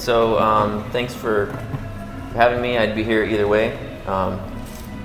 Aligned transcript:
so 0.00 0.38
um, 0.38 0.90
thanks 0.92 1.14
for 1.14 1.46
having 2.34 2.62
me. 2.62 2.78
I'd 2.78 2.94
be 2.94 3.04
here 3.04 3.22
either 3.22 3.46
way, 3.46 3.76
um, 4.06 4.40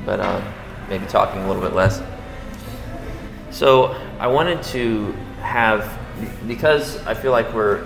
but 0.05 0.21
uh, 0.21 0.41
maybe 0.89 1.05
talking 1.07 1.41
a 1.41 1.47
little 1.47 1.61
bit 1.61 1.73
less. 1.73 2.01
So 3.51 3.87
I 4.19 4.27
wanted 4.27 4.63
to 4.63 5.11
have, 5.41 5.99
because 6.47 7.05
I 7.05 7.13
feel 7.13 7.31
like 7.31 7.53
we're 7.53 7.85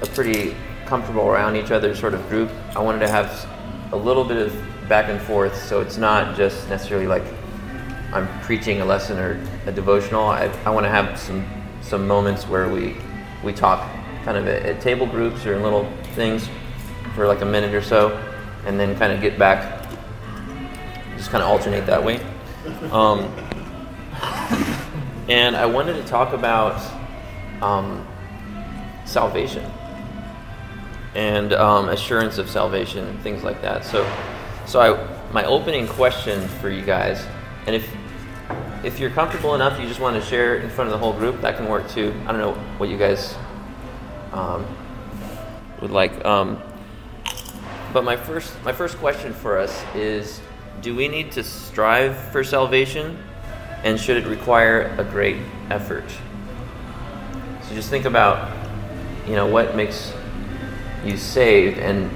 a 0.00 0.06
pretty 0.06 0.54
comfortable 0.86 1.26
around 1.26 1.56
each 1.56 1.72
other 1.72 1.94
sort 1.94 2.14
of 2.14 2.26
group, 2.28 2.50
I 2.76 2.80
wanted 2.80 3.00
to 3.00 3.08
have 3.08 3.48
a 3.92 3.96
little 3.96 4.24
bit 4.24 4.36
of 4.36 4.88
back 4.88 5.08
and 5.08 5.20
forth 5.20 5.60
so 5.64 5.80
it's 5.80 5.98
not 5.98 6.36
just 6.36 6.68
necessarily 6.68 7.06
like 7.06 7.24
I'm 8.12 8.26
preaching 8.40 8.80
a 8.80 8.84
lesson 8.84 9.18
or 9.18 9.44
a 9.66 9.72
devotional. 9.72 10.26
I, 10.26 10.44
I 10.64 10.70
want 10.70 10.84
to 10.84 10.90
have 10.90 11.18
some, 11.18 11.44
some 11.82 12.06
moments 12.06 12.46
where 12.46 12.68
we, 12.68 12.96
we 13.42 13.52
talk 13.52 13.80
kind 14.24 14.38
of 14.38 14.46
at, 14.46 14.62
at 14.64 14.80
table 14.80 15.06
groups 15.06 15.44
or 15.44 15.54
in 15.54 15.62
little 15.62 15.90
things 16.18 16.46
for 17.14 17.26
like 17.26 17.40
a 17.40 17.46
minute 17.46 17.72
or 17.72 17.82
so 17.82 18.10
and 18.66 18.78
then 18.78 18.98
kind 18.98 19.12
of 19.12 19.20
get 19.20 19.38
back, 19.38 19.88
just 21.16 21.30
kind 21.30 21.42
of 21.42 21.48
alternate 21.48 21.86
that 21.86 22.04
way. 22.04 22.20
Um, 22.92 23.20
and 25.28 25.56
I 25.56 25.64
wanted 25.64 25.94
to 25.94 26.04
talk 26.04 26.34
about 26.34 26.80
um, 27.62 28.06
salvation 29.04 29.70
and 31.14 31.54
um, 31.54 31.88
assurance 31.88 32.36
of 32.36 32.50
salvation, 32.50 33.06
and 33.06 33.18
things 33.20 33.42
like 33.42 33.62
that. 33.62 33.84
So, 33.84 34.08
so 34.66 34.80
I, 34.80 35.32
my 35.32 35.44
opening 35.44 35.86
question 35.86 36.46
for 36.60 36.68
you 36.68 36.82
guys, 36.82 37.26
and 37.66 37.74
if 37.74 37.90
if 38.84 39.00
you're 39.00 39.10
comfortable 39.10 39.54
enough, 39.54 39.80
you 39.80 39.88
just 39.88 39.98
want 39.98 40.22
to 40.22 40.28
share 40.28 40.56
in 40.56 40.70
front 40.70 40.88
of 40.88 40.92
the 40.92 40.98
whole 40.98 41.12
group, 41.12 41.40
that 41.40 41.56
can 41.56 41.68
work 41.68 41.88
too. 41.88 42.14
I 42.26 42.32
don't 42.32 42.40
know 42.40 42.54
what 42.76 42.88
you 42.88 42.96
guys 42.96 43.34
um, 44.32 44.64
would 45.80 45.90
like. 45.90 46.24
Um, 46.24 46.62
but 47.92 48.04
my 48.04 48.16
first 48.16 48.52
my 48.64 48.72
first 48.72 48.98
question 48.98 49.32
for 49.32 49.58
us 49.58 49.84
is: 49.94 50.40
Do 50.82 50.94
we 50.94 51.08
need 51.08 51.32
to 51.32 51.44
strive 51.44 52.16
for 52.32 52.44
salvation, 52.44 53.18
and 53.84 53.98
should 53.98 54.16
it 54.16 54.28
require 54.28 54.94
a 54.98 55.04
great 55.04 55.36
effort? 55.70 56.08
So 57.62 57.74
just 57.74 57.90
think 57.90 58.04
about, 58.04 58.50
you 59.26 59.34
know, 59.34 59.46
what 59.46 59.76
makes 59.76 60.12
you 61.04 61.16
saved, 61.16 61.78
and 61.78 62.10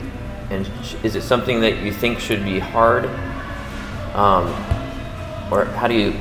and 0.50 0.68
is 1.02 1.14
it 1.16 1.22
something 1.22 1.60
that 1.60 1.82
you 1.82 1.92
think 1.92 2.20
should 2.20 2.44
be 2.44 2.58
hard, 2.58 3.06
um, 4.14 4.46
or 5.50 5.64
how 5.76 5.88
do 5.88 5.94
you 5.94 6.12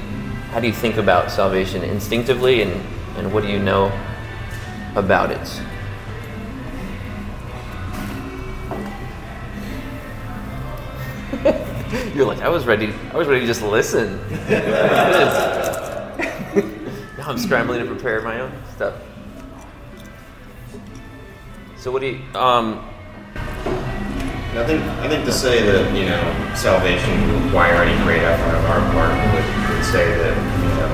how 0.52 0.60
do 0.60 0.68
you 0.68 0.74
think 0.74 0.98
about 0.98 1.32
salvation 1.32 1.84
instinctively, 1.84 2.62
and 2.62 2.72
and 3.18 3.34
what 3.34 3.44
do 3.44 3.50
you 3.50 3.60
know 3.60 3.92
about 4.96 5.32
it? 5.32 5.62
You're 12.16 12.26
like 12.26 12.40
I 12.40 12.48
was 12.48 12.66
ready. 12.66 12.94
I 13.12 13.18
was 13.18 13.28
ready 13.28 13.42
to 13.42 13.48
just 13.48 13.62
listen. 13.62 14.18
now 14.50 16.16
I'm 17.28 17.38
scrambling 17.38 17.82
to 17.82 17.86
prepare 17.86 18.22
my 18.22 18.40
own 18.40 18.54
stuff. 18.76 18.96
So 21.76 21.92
what 21.92 22.00
do 22.00 22.08
you? 22.08 22.22
Um, 22.34 22.80
I 24.56 24.64
think 24.66 24.82
I 25.04 25.10
think 25.10 25.26
to 25.26 25.34
say 25.34 25.66
that 25.68 25.92
you 25.92 26.06
know 26.08 26.24
salvation 26.56 27.12
would 27.28 27.44
require 27.44 27.84
any 27.84 28.02
great 28.06 28.24
effort 28.24 28.56
on 28.56 28.64
our 28.72 28.80
part 28.96 29.12
would, 29.36 29.44
would 29.76 29.84
say 29.84 30.16
that 30.16 30.32
you 30.64 30.72
know 30.80 30.88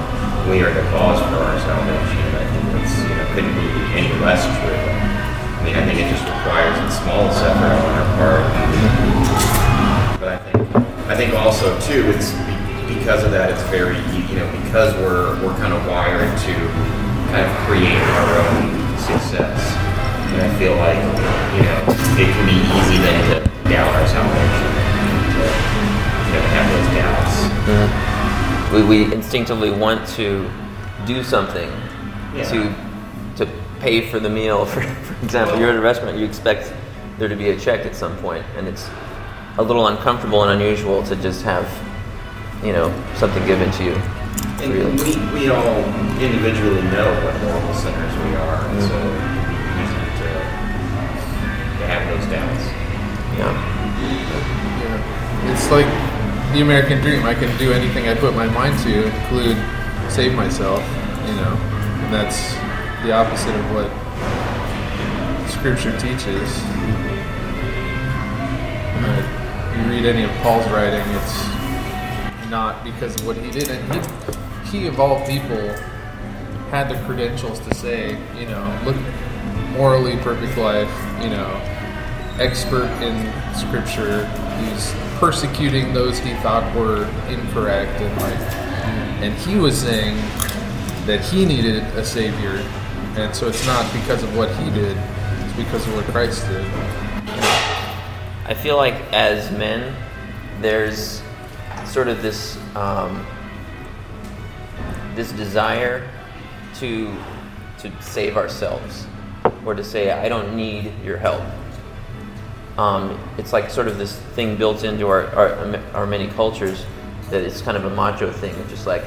we 0.50 0.66
are 0.66 0.74
the 0.74 0.82
cause 0.90 1.22
for 1.30 1.46
our 1.46 1.62
salvation. 1.62 2.26
I 2.34 2.42
think 2.50 2.74
that's 2.74 2.98
you 3.06 3.14
know 3.14 3.30
couldn't 3.38 3.54
be 3.54 3.70
any 4.02 4.10
less 4.26 4.42
true. 4.42 4.74
I 4.74 5.62
mean 5.62 5.76
I 5.76 5.86
think 5.86 6.00
it 6.02 6.10
just 6.10 6.26
requires 6.26 6.74
the 6.74 6.90
smallest 6.90 7.38
effort 7.46 7.86
on 7.86 8.02
our 8.02 8.10
part. 8.18 8.42
But 10.28 10.42
I 10.42 10.52
think 10.52 10.76
I 11.08 11.16
think 11.16 11.34
also 11.36 11.80
too 11.88 12.04
it's 12.12 12.32
because 12.92 13.24
of 13.24 13.32
that 13.32 13.50
it's 13.50 13.64
very 13.72 13.96
you 14.28 14.36
know 14.36 14.52
because 14.60 14.94
we're 14.96 15.40
we're 15.40 15.56
kind 15.56 15.72
of 15.72 15.80
wired 15.88 16.38
to 16.40 16.54
kind 17.32 17.48
of 17.48 17.52
create 17.64 17.96
our 17.96 18.28
own 18.44 18.98
success. 19.00 19.56
And 20.36 20.42
I 20.42 20.52
feel 20.60 20.76
like, 20.76 21.00
you 21.56 21.64
know, 21.64 21.80
it 22.20 22.28
can 22.28 22.46
be 22.46 22.60
easy 22.60 23.00
then 23.00 23.40
to 23.40 23.70
doubt 23.70 23.88
our 23.96 24.06
salvation. 24.06 24.68
To, 25.32 25.48
you 26.28 26.34
know, 26.36 26.44
have 26.52 26.68
those 26.76 26.90
doubts. 27.00 27.36
Mm-hmm. 27.64 28.76
We, 28.76 29.06
we 29.06 29.14
instinctively 29.14 29.72
want 29.72 30.06
to 30.20 30.52
do 31.06 31.24
something 31.24 31.70
yeah. 32.36 32.44
to 32.52 33.46
to 33.46 33.52
pay 33.80 34.10
for 34.10 34.20
the 34.20 34.30
meal. 34.30 34.66
For, 34.66 34.82
for 35.06 35.24
example, 35.24 35.58
you're 35.58 35.70
at 35.70 35.78
a 35.78 35.82
restaurant, 35.82 36.18
you 36.18 36.26
expect 36.26 36.74
there 37.18 37.30
to 37.30 37.36
be 37.38 37.52
a 37.52 37.58
check 37.58 37.86
at 37.86 37.96
some 37.96 38.18
point, 38.18 38.46
and 38.58 38.68
it's 38.68 38.90
a 39.58 39.64
little 39.64 39.88
uncomfortable 39.88 40.44
and 40.44 40.62
unusual 40.62 41.04
to 41.04 41.16
just 41.16 41.44
have, 41.44 41.68
you 42.64 42.72
know, 42.72 42.90
something 43.16 43.46
given 43.46 43.72
to 43.72 43.84
you. 43.84 43.94
And 44.62 44.74
really. 44.74 44.92
we, 44.92 45.40
we 45.40 45.50
all 45.50 45.84
individually 46.20 46.82
know 46.84 47.10
what 47.24 47.36
horrible 47.38 47.74
sinners 47.74 48.14
we 48.26 48.36
are, 48.36 48.66
and 48.70 48.80
mm-hmm. 48.80 48.88
so 48.88 49.28
have 51.88 52.04
those 52.10 52.30
doubts. 52.30 52.66
Yeah. 53.40 53.54
yeah. 54.84 55.54
It's 55.54 55.72
like 55.72 55.88
the 56.54 56.62
American 56.62 57.02
dream. 57.02 57.26
I 57.26 57.34
can 57.34 57.56
do 57.58 57.72
anything 57.72 58.10
I 58.10 58.16
put 58.16 58.36
my 58.36 58.48
mind 58.48 58.78
to, 58.84 59.06
include 59.06 59.58
save 60.12 60.36
myself, 60.36 60.82
you 61.28 61.36
know. 61.36 61.56
And 62.04 62.14
that's 62.14 62.54
the 63.04 63.14
opposite 63.14 63.56
of 63.56 63.66
what 63.74 63.90
Scripture 65.50 65.98
teaches. 65.98 67.07
You 69.78 69.92
read 69.92 70.06
any 70.06 70.24
of 70.24 70.32
Paul's 70.42 70.68
writing, 70.70 71.02
it's 71.02 72.50
not 72.50 72.84
because 72.84 73.16
of 73.16 73.26
what 73.26 73.38
he 73.38 73.52
did. 73.52 73.70
And 73.70 73.94
he, 74.66 74.80
he 74.80 74.88
of 74.88 75.00
all 75.00 75.26
people 75.26 75.74
had 76.70 76.90
the 76.90 76.96
credentials 77.06 77.60
to 77.60 77.74
say, 77.76 78.12
you 78.38 78.46
know, 78.48 78.82
look, 78.86 78.96
morally 79.72 80.18
perfect 80.18 80.58
life, 80.58 80.92
you 81.22 81.30
know, 81.30 81.62
expert 82.40 82.90
in 83.02 83.16
scripture. 83.56 84.26
He's 84.60 84.94
persecuting 85.20 85.94
those 85.94 86.20
he 86.20 86.34
thought 86.36 86.76
were 86.76 87.06
incorrect, 87.30 88.02
and 88.02 88.22
like, 88.22 88.40
and 89.22 89.34
he 89.40 89.56
was 89.56 89.80
saying 89.80 90.16
that 91.06 91.22
he 91.22 91.46
needed 91.46 91.84
a 91.96 92.04
savior, 92.04 92.64
and 93.16 93.36
so 93.36 93.48
it's 93.48 93.66
not 93.66 93.92
because 93.94 94.24
of 94.24 94.36
what 94.36 94.50
he 94.56 94.70
did; 94.72 94.98
it's 94.98 95.56
because 95.56 95.88
of 95.88 95.96
what 95.96 96.06
Christ 96.06 96.46
did. 96.48 96.66
I 98.48 98.54
feel 98.54 98.78
like 98.78 98.96
as 99.14 99.52
men, 99.52 99.96
there's 100.62 101.22
sort 101.86 102.08
of 102.08 102.22
this 102.22 102.58
um, 102.76 103.26
this 105.16 105.32
desire 105.34 106.10
to 106.76 107.16
to 107.80 107.92
save 108.02 108.38
ourselves 108.38 109.06
or 109.66 109.74
to 109.74 109.84
say 109.84 110.12
I 110.12 110.30
don't 110.30 110.56
need 110.56 110.92
your 111.04 111.18
help 111.18 111.44
um, 112.78 113.20
it's 113.40 113.54
like 113.54 113.72
sort 113.72 113.88
of 113.88 113.98
this 113.98 114.16
thing 114.36 114.56
built 114.56 114.84
into 114.84 115.08
our, 115.08 115.26
our, 115.36 115.78
our 115.94 116.06
many 116.06 116.28
cultures 116.28 116.86
that 117.32 117.42
it's 117.42 117.62
kind 117.62 117.76
of 117.76 117.86
a 117.86 117.90
macho 117.90 118.32
thing. 118.32 118.56
Just 118.70 118.86
like, 118.86 119.04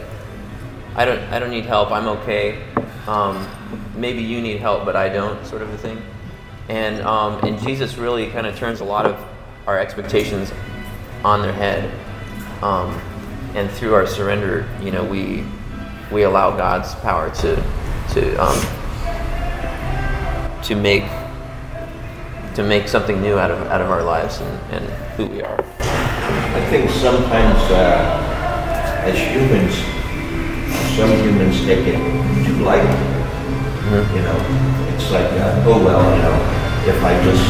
I 0.96 1.04
don't, 1.04 1.20
I 1.32 1.38
don't 1.38 1.50
need 1.50 1.66
help. 1.66 1.92
I'm 1.92 2.08
okay. 2.08 2.64
Um, 3.06 3.48
maybe 3.94 4.22
you 4.22 4.40
need 4.40 4.58
help, 4.58 4.84
but 4.84 4.96
I 4.96 5.08
don't, 5.08 5.44
sort 5.46 5.62
of 5.62 5.72
a 5.72 5.78
thing. 5.78 6.02
And, 6.70 7.02
um, 7.02 7.44
and 7.44 7.60
Jesus 7.60 7.98
really 7.98 8.30
kind 8.30 8.46
of 8.46 8.56
turns 8.56 8.78
a 8.78 8.84
lot 8.84 9.04
of 9.04 9.20
our 9.66 9.76
expectations 9.76 10.52
on 11.24 11.42
their 11.42 11.52
head. 11.52 11.92
Um, 12.62 12.90
and 13.56 13.68
through 13.72 13.94
our 13.94 14.06
surrender, 14.06 14.68
you 14.80 14.92
know, 14.92 15.04
we, 15.04 15.44
we 16.12 16.22
allow 16.22 16.56
God's 16.56 16.94
power 16.96 17.28
to, 17.28 17.56
to, 18.12 18.36
um, 18.36 18.60
to 20.62 20.76
make 20.76 21.02
to 22.54 22.62
make 22.62 22.88
something 22.88 23.20
new 23.20 23.38
out 23.38 23.50
of 23.50 23.66
out 23.68 23.80
of 23.80 23.90
our 23.90 24.02
lives 24.02 24.40
and, 24.40 24.72
and 24.72 24.84
who 25.16 25.26
we 25.26 25.42
are. 25.42 25.64
I 25.80 26.66
think 26.68 26.90
sometimes 26.90 27.58
uh, 27.70 29.02
as 29.04 29.18
humans, 29.18 29.74
some 30.96 31.10
humans 31.24 31.60
take 31.64 31.86
it 31.86 31.98
too 32.44 32.56
lightly. 32.62 33.09
Mm-hmm. 33.90 34.14
You 34.14 34.22
know, 34.22 34.38
it's 34.94 35.10
like, 35.10 35.26
uh, 35.34 35.66
oh 35.66 35.82
well, 35.82 35.98
you 36.14 36.22
know, 36.22 36.38
if 36.86 37.02
I 37.02 37.10
just 37.26 37.42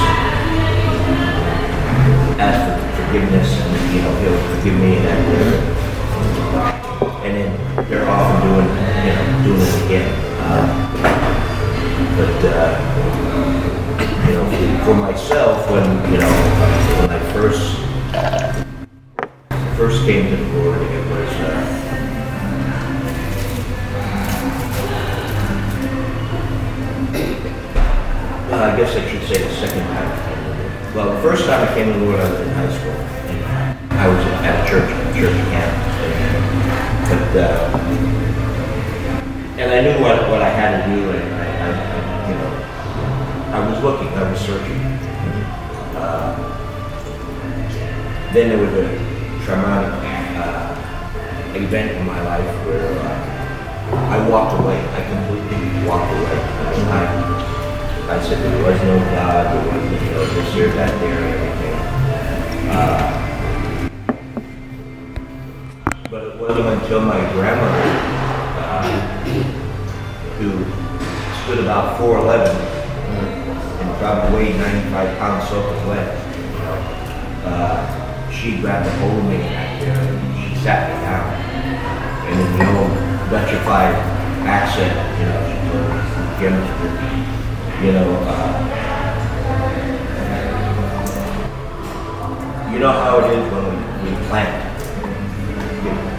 ask 2.41 2.81
for 2.81 3.05
forgiveness 3.05 3.61
and 3.61 3.77
you 3.93 4.01
know 4.01 4.09
he'll 4.25 4.41
forgive 4.57 4.81
me 4.81 4.97
and 4.97 5.05
that. 5.05 5.21
And 7.29 7.37
then 7.37 7.53
they're 7.91 8.09
often 8.09 8.41
doing, 8.49 8.69
you 9.05 9.13
know, 9.13 9.45
doing 9.45 9.61
it 9.61 9.85
again. 9.85 10.09
Uh, 10.41 10.65
but 12.17 12.41
uh, 12.49 12.73
you 14.27 14.33
know, 14.33 14.49
for 14.87 14.95
myself, 14.95 15.71
when, 15.71 15.85
you 16.11 16.19
know, 16.21 16.33
when 17.01 17.11
I 17.11 17.21
first, 17.35 17.77
first 19.77 20.07
came 20.07 20.31
to 20.31 20.37
the 20.43 20.49
Lord, 20.57 20.81
it 20.81 21.05
was, 21.11 21.90
I 28.63 28.77
guess 28.77 28.95
I 28.95 29.09
should 29.09 29.27
say 29.27 29.43
the 29.43 29.55
second 29.55 29.87
time. 29.89 30.95
Well, 30.95 31.15
the 31.15 31.23
first 31.23 31.47
time 31.47 31.67
I 31.67 31.75
came 31.75 31.91
to 31.95 31.99
the 31.99 32.05
Lord, 32.05 32.21
I 32.21 32.31
was 32.31 32.41
in 32.41 32.49
high 32.51 32.69
school. 32.77 32.93
I 33.97 34.07
was 34.07 34.27
at 34.45 34.55
a 34.61 34.69
church, 34.69 34.91
a 34.91 35.13
church 35.17 35.37
camp. 35.49 35.73
But, 37.09 37.37
uh, 37.41 37.79
and 39.57 39.71
I 39.73 39.81
knew 39.81 40.03
what, 40.05 40.29
what 40.29 40.43
I 40.43 40.51
had 40.51 40.85
to 40.85 40.95
do, 40.95 41.11
and 41.11 41.35
I, 41.35 41.47
I, 41.57 41.73
I 41.73 42.29
you 42.29 42.35
know, 42.37 42.53
I 43.57 43.71
was 43.71 43.83
looking, 43.83 44.09
I 44.09 44.31
was 44.31 44.39
searching. 44.39 44.81
Uh, 45.97 46.37
then 48.35 48.51
there 48.51 48.59
was 48.59 48.75
a 48.75 49.45
traumatic 49.47 49.91
uh, 50.37 51.57
event 51.57 51.97
in 51.97 52.07
my 52.07 52.21
life 52.23 52.67
where 52.67 52.93
uh, 52.93 54.15
I 54.15 54.29
walked 54.29 54.61
away. 54.61 54.79
I 54.79 55.03
completely 55.09 55.89
walked 55.89 56.13
away. 56.13 56.39
I, 56.93 57.60
I 58.11 58.21
said 58.25 58.43
there 58.43 58.65
was 58.65 58.75
no 58.83 58.99
God, 59.15 59.55
there 59.55 59.63
was 59.71 60.03
you 60.03 60.11
know, 60.11 60.25
this 60.35 60.53
here, 60.53 60.67
that, 60.73 60.91
there, 60.99 61.15
and 61.15 61.31
everything. 61.31 61.75
Uh, 62.69 62.99
but 66.11 66.25
it 66.25 66.35
wasn't 66.37 66.67
until 66.67 67.03
my 67.03 67.21
grandmother, 67.31 67.87
uh, 68.67 68.83
who 70.39 70.51
stood 71.45 71.61
about 71.63 72.01
4'11 72.01 72.51
and 73.79 73.89
probably 73.99 74.35
weighed 74.35 74.57
95 74.59 75.19
pounds 75.21 75.49
soaking 75.49 75.87
wet, 75.87 76.09
uh, 77.47 77.79
she 78.33 78.59
grabbed 78.61 78.89
a 78.89 78.91
hold 78.99 79.19
of 79.19 79.25
me 79.27 79.39
back 79.39 79.81
there 79.81 79.97
and 79.97 80.35
she 80.43 80.57
sat 80.65 80.91
me 80.91 80.95
down. 81.07 81.31
And 82.27 82.41
in 82.41 82.59
the 82.59 82.67
old 82.77 82.91
Dutchified 83.31 83.95
accent, 84.51 84.99
you 85.21 85.27
know, 85.27 85.39
she 85.47 85.55
told 85.71 85.87
me, 85.87 87.40
you 87.83 87.93
know, 87.93 88.13
uh, 88.27 88.61
you 92.71 92.79
know 92.79 92.93
how 92.93 93.21
it 93.21 93.39
is 93.39 93.53
when 93.53 93.65
we, 94.05 94.11
we 94.11 94.17
plant, 94.29 94.53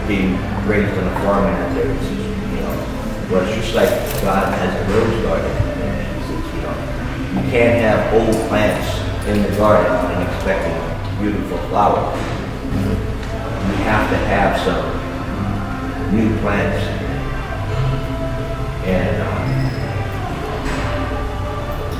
being 0.08 0.32
raised 0.66 0.98
on 0.98 1.06
a 1.06 1.14
farm 1.20 1.44
out 1.44 1.74
there, 1.76 1.88
it's 1.88 2.08
just, 2.08 2.18
you 2.18 2.56
know, 2.60 2.74
well, 3.30 3.46
it's 3.46 3.54
just 3.54 3.74
like 3.76 3.90
God 4.22 4.52
has 4.58 4.74
a 4.74 4.84
rose 4.92 5.22
garden. 5.22 5.54
You 6.56 6.62
know, 6.62 6.74
you 7.30 7.50
can't 7.52 7.78
have 7.80 8.12
old 8.12 8.34
plants 8.48 8.88
in 9.28 9.42
the 9.42 9.56
garden 9.56 9.92
and 9.92 10.28
expecting 10.28 10.76
beautiful 11.22 11.58
flowers. 11.68 12.18
You 13.70 13.84
have 13.86 14.10
to 14.10 14.16
have 14.16 14.58
some 14.66 14.84
new 16.12 16.28
plants. 16.40 16.82
And 18.84 19.22
um, 19.22 19.41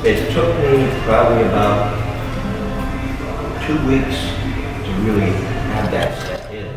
it 0.05 0.33
took 0.33 0.49
me 0.59 0.85
probably 1.05 1.43
about 1.43 1.95
two 3.65 3.77
weeks 3.87 4.19
to 4.83 4.91
really 4.99 5.31
have 5.71 5.89
that 5.91 6.21
set 6.21 6.51
in 6.51 6.67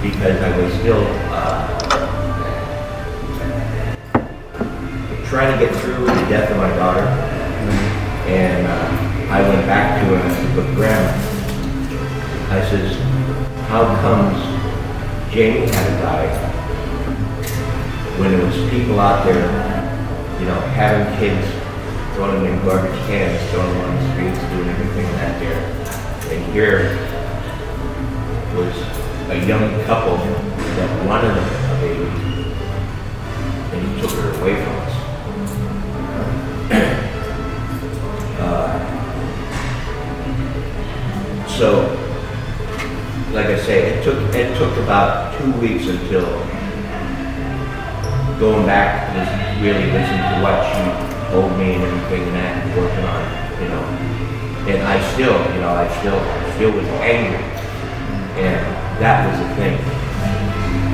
because 0.00 0.40
I 0.40 0.56
was 0.56 0.72
still 0.74 1.04
uh, 1.34 1.78
trying 5.26 5.58
to 5.58 5.66
get 5.66 5.74
through 5.80 6.04
the 6.04 6.26
death 6.30 6.48
of 6.52 6.58
my 6.58 6.68
daughter. 6.76 7.00
And 8.28 8.66
uh, 8.68 9.32
I 9.32 9.42
went 9.42 9.66
back 9.66 10.00
to 10.00 10.06
her 10.06 10.22
and 10.22 10.60
I 10.60 10.74
Grandma, 10.76 11.10
I 12.54 12.70
says, 12.70 12.96
how 13.68 13.84
comes 14.00 14.38
Jamie 15.34 15.66
had 15.66 15.86
to 15.86 16.02
die 16.02 16.48
when 18.16 18.30
there 18.30 18.46
was 18.46 18.70
people 18.70 19.00
out 19.00 19.24
there, 19.24 19.46
you 20.40 20.46
know, 20.46 20.60
having 20.70 21.18
kids, 21.18 21.57
throwing 22.18 22.46
in 22.46 22.58
garbage 22.64 22.98
cans, 23.06 23.38
throwing 23.52 23.72
them 23.74 23.90
on 23.90 23.94
the 23.94 24.02
streets, 24.12 24.40
doing 24.50 24.68
everything 24.68 25.06
that 25.18 25.38
there. 25.38 25.62
And 26.34 26.52
here 26.52 26.98
was 28.56 28.74
a 29.30 29.46
young 29.46 29.80
couple 29.84 30.16
that 30.16 31.06
wanted 31.06 31.30
a 31.30 31.42
baby, 31.80 32.10
and 33.70 33.78
he 33.86 34.00
took 34.00 34.10
her 34.18 34.30
away 34.40 34.54
from 34.64 34.74
us. 34.82 34.94
Uh, 38.38 38.78
so, 41.48 41.66
like 43.32 43.46
I 43.46 43.58
say, 43.58 43.78
it 43.90 44.04
took 44.04 44.18
it 44.32 44.56
took 44.56 44.76
about 44.78 45.36
two 45.38 45.50
weeks 45.60 45.86
until 45.88 46.24
going 48.38 48.64
back 48.64 49.08
and 49.10 49.60
really 49.60 49.90
listening 49.90 50.22
to 50.34 50.40
what 50.40 50.62
she 50.72 51.17
told 51.30 51.52
me 51.58 51.74
and 51.74 51.84
everything 51.84 52.22
and 52.28 52.36
that 52.36 52.64
and 52.64 52.76
working 52.76 53.04
on, 53.04 53.20
it, 53.22 53.62
you 53.62 53.68
know. 53.68 53.84
And 54.68 54.82
I 54.86 55.00
still, 55.12 55.36
you 55.54 55.60
know, 55.60 55.72
I 55.74 55.88
still 56.00 56.18
still 56.56 56.72
was 56.72 56.88
angry. 57.00 57.44
And 58.42 58.64
that 59.00 59.28
was 59.28 59.38
the 59.40 59.48
thing. 59.56 59.76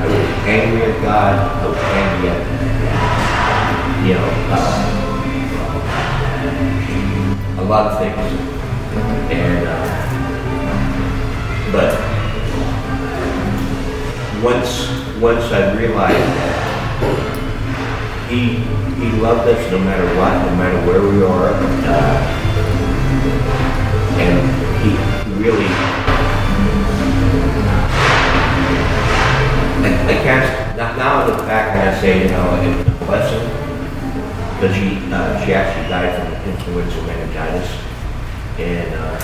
I 0.01 0.07
was 0.07 0.27
angry 0.47 0.83
at 0.83 1.03
God, 1.03 1.35
I 1.39 1.67
was 1.67 1.79
angry 1.79 2.29
at 2.31 2.55
you 4.05 4.13
know, 4.13 4.29
uh, 4.51 5.05
a 7.59 7.65
lot 7.65 7.87
of 7.91 7.99
things. 7.99 8.19
And 9.33 9.67
uh, 9.67 9.89
but 11.73 11.91
once 14.45 14.89
once 15.21 15.45
I 15.53 15.73
realized 15.75 16.29
that 16.37 16.54
he 18.35 18.59
he 18.99 19.11
loved 19.23 19.47
us 19.49 19.71
no 19.71 19.79
matter 19.79 20.07
what, 20.19 20.35
no 20.47 20.57
matter 20.57 20.79
where 20.87 21.03
we 21.03 21.23
are, 21.23 21.55
uh, 21.55 22.19
and 24.19 24.43
he 24.83 24.91
really 25.39 25.71
I, 29.87 29.91
I 30.11 30.17
can't 30.27 30.77
not 30.77 30.99
now 30.99 31.27
the 31.27 31.39
fact 31.45 31.75
that 31.75 31.95
I 31.95 32.01
say 32.01 32.23
you 32.25 32.31
know 32.31 32.59
it's 32.59 32.91
a 32.91 33.05
blessing 33.07 33.47
because 34.59 34.75
she 34.75 34.99
uh, 35.15 35.45
she 35.45 35.55
actually 35.55 35.89
died 35.89 36.11
from 36.19 36.35
influenza 36.51 37.03
meningitis 37.07 37.71
and 38.59 38.95
uh, 38.99 39.15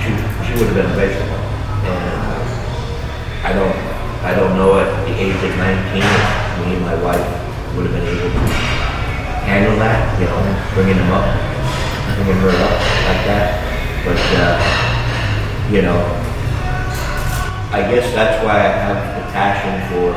she 0.00 0.08
she 0.46 0.52
would 0.56 0.72
have 0.72 0.76
been 0.76 0.88
a 0.88 0.96
vegetable 0.96 1.44
and 1.84 2.16
uh, 2.16 3.44
I 3.44 3.52
don't 3.52 3.76
I 4.24 4.34
don't 4.34 4.56
know 4.56 4.78
at 4.78 4.88
the 5.06 5.14
age 5.20 5.36
of 5.36 5.56
19 5.58 6.00
me 6.00 6.76
and 6.76 6.84
my 6.86 6.94
wife 7.02 7.43
would 7.74 7.86
have 7.86 7.94
been 7.94 8.06
able 8.06 8.30
to 8.30 8.38
handle 9.46 9.76
that 9.78 10.18
you 10.18 10.26
know 10.26 10.40
bringing 10.74 10.96
them 10.96 11.10
up 11.12 11.26
bringing 12.16 12.40
her 12.42 12.50
up 12.50 12.78
like 13.10 13.22
that. 13.28 13.60
But 14.04 14.20
uh, 14.38 14.56
you 15.74 15.82
know 15.82 16.00
I 17.74 17.82
guess 17.90 18.14
that's 18.14 18.44
why 18.44 18.54
I 18.54 18.70
have 18.86 18.98
the 19.18 19.32
passion 19.32 19.74
for 19.90 20.14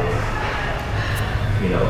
you 1.64 1.70
know 1.74 1.88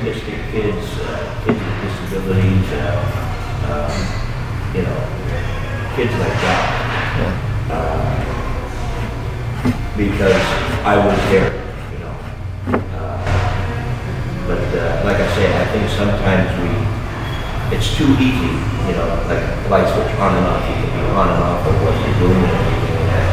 autistic 0.00 0.50
kids, 0.50 0.86
uh, 1.00 1.44
kids 1.44 1.60
with 1.60 2.10
disabilities, 2.10 2.68
uh, 2.72 2.98
um, 3.70 3.94
you 4.74 4.82
know, 4.82 4.98
kids 5.94 6.12
like 6.18 6.36
that. 6.42 6.64
Uh, 7.70 8.20
because 9.96 10.42
I 10.84 10.96
was 10.96 11.18
there, 11.30 11.69
sometimes 16.00 16.48
we, 16.64 16.72
it's 17.76 17.92
too 17.94 18.08
easy, 18.16 18.56
you 18.88 18.96
know, 18.96 19.04
like 19.28 19.44
a 19.44 19.68
light 19.68 19.84
switch 19.92 20.08
on 20.16 20.32
and 20.32 20.46
off. 20.48 20.64
You 20.64 20.80
can 20.80 20.88
be 20.96 21.04
on 21.12 21.28
and 21.28 21.42
off 21.44 21.60
of 21.60 21.76
what 21.84 21.92
you're 22.00 22.18
doing 22.24 22.40
and 22.40 22.56
everything 22.56 23.04
that. 23.12 23.28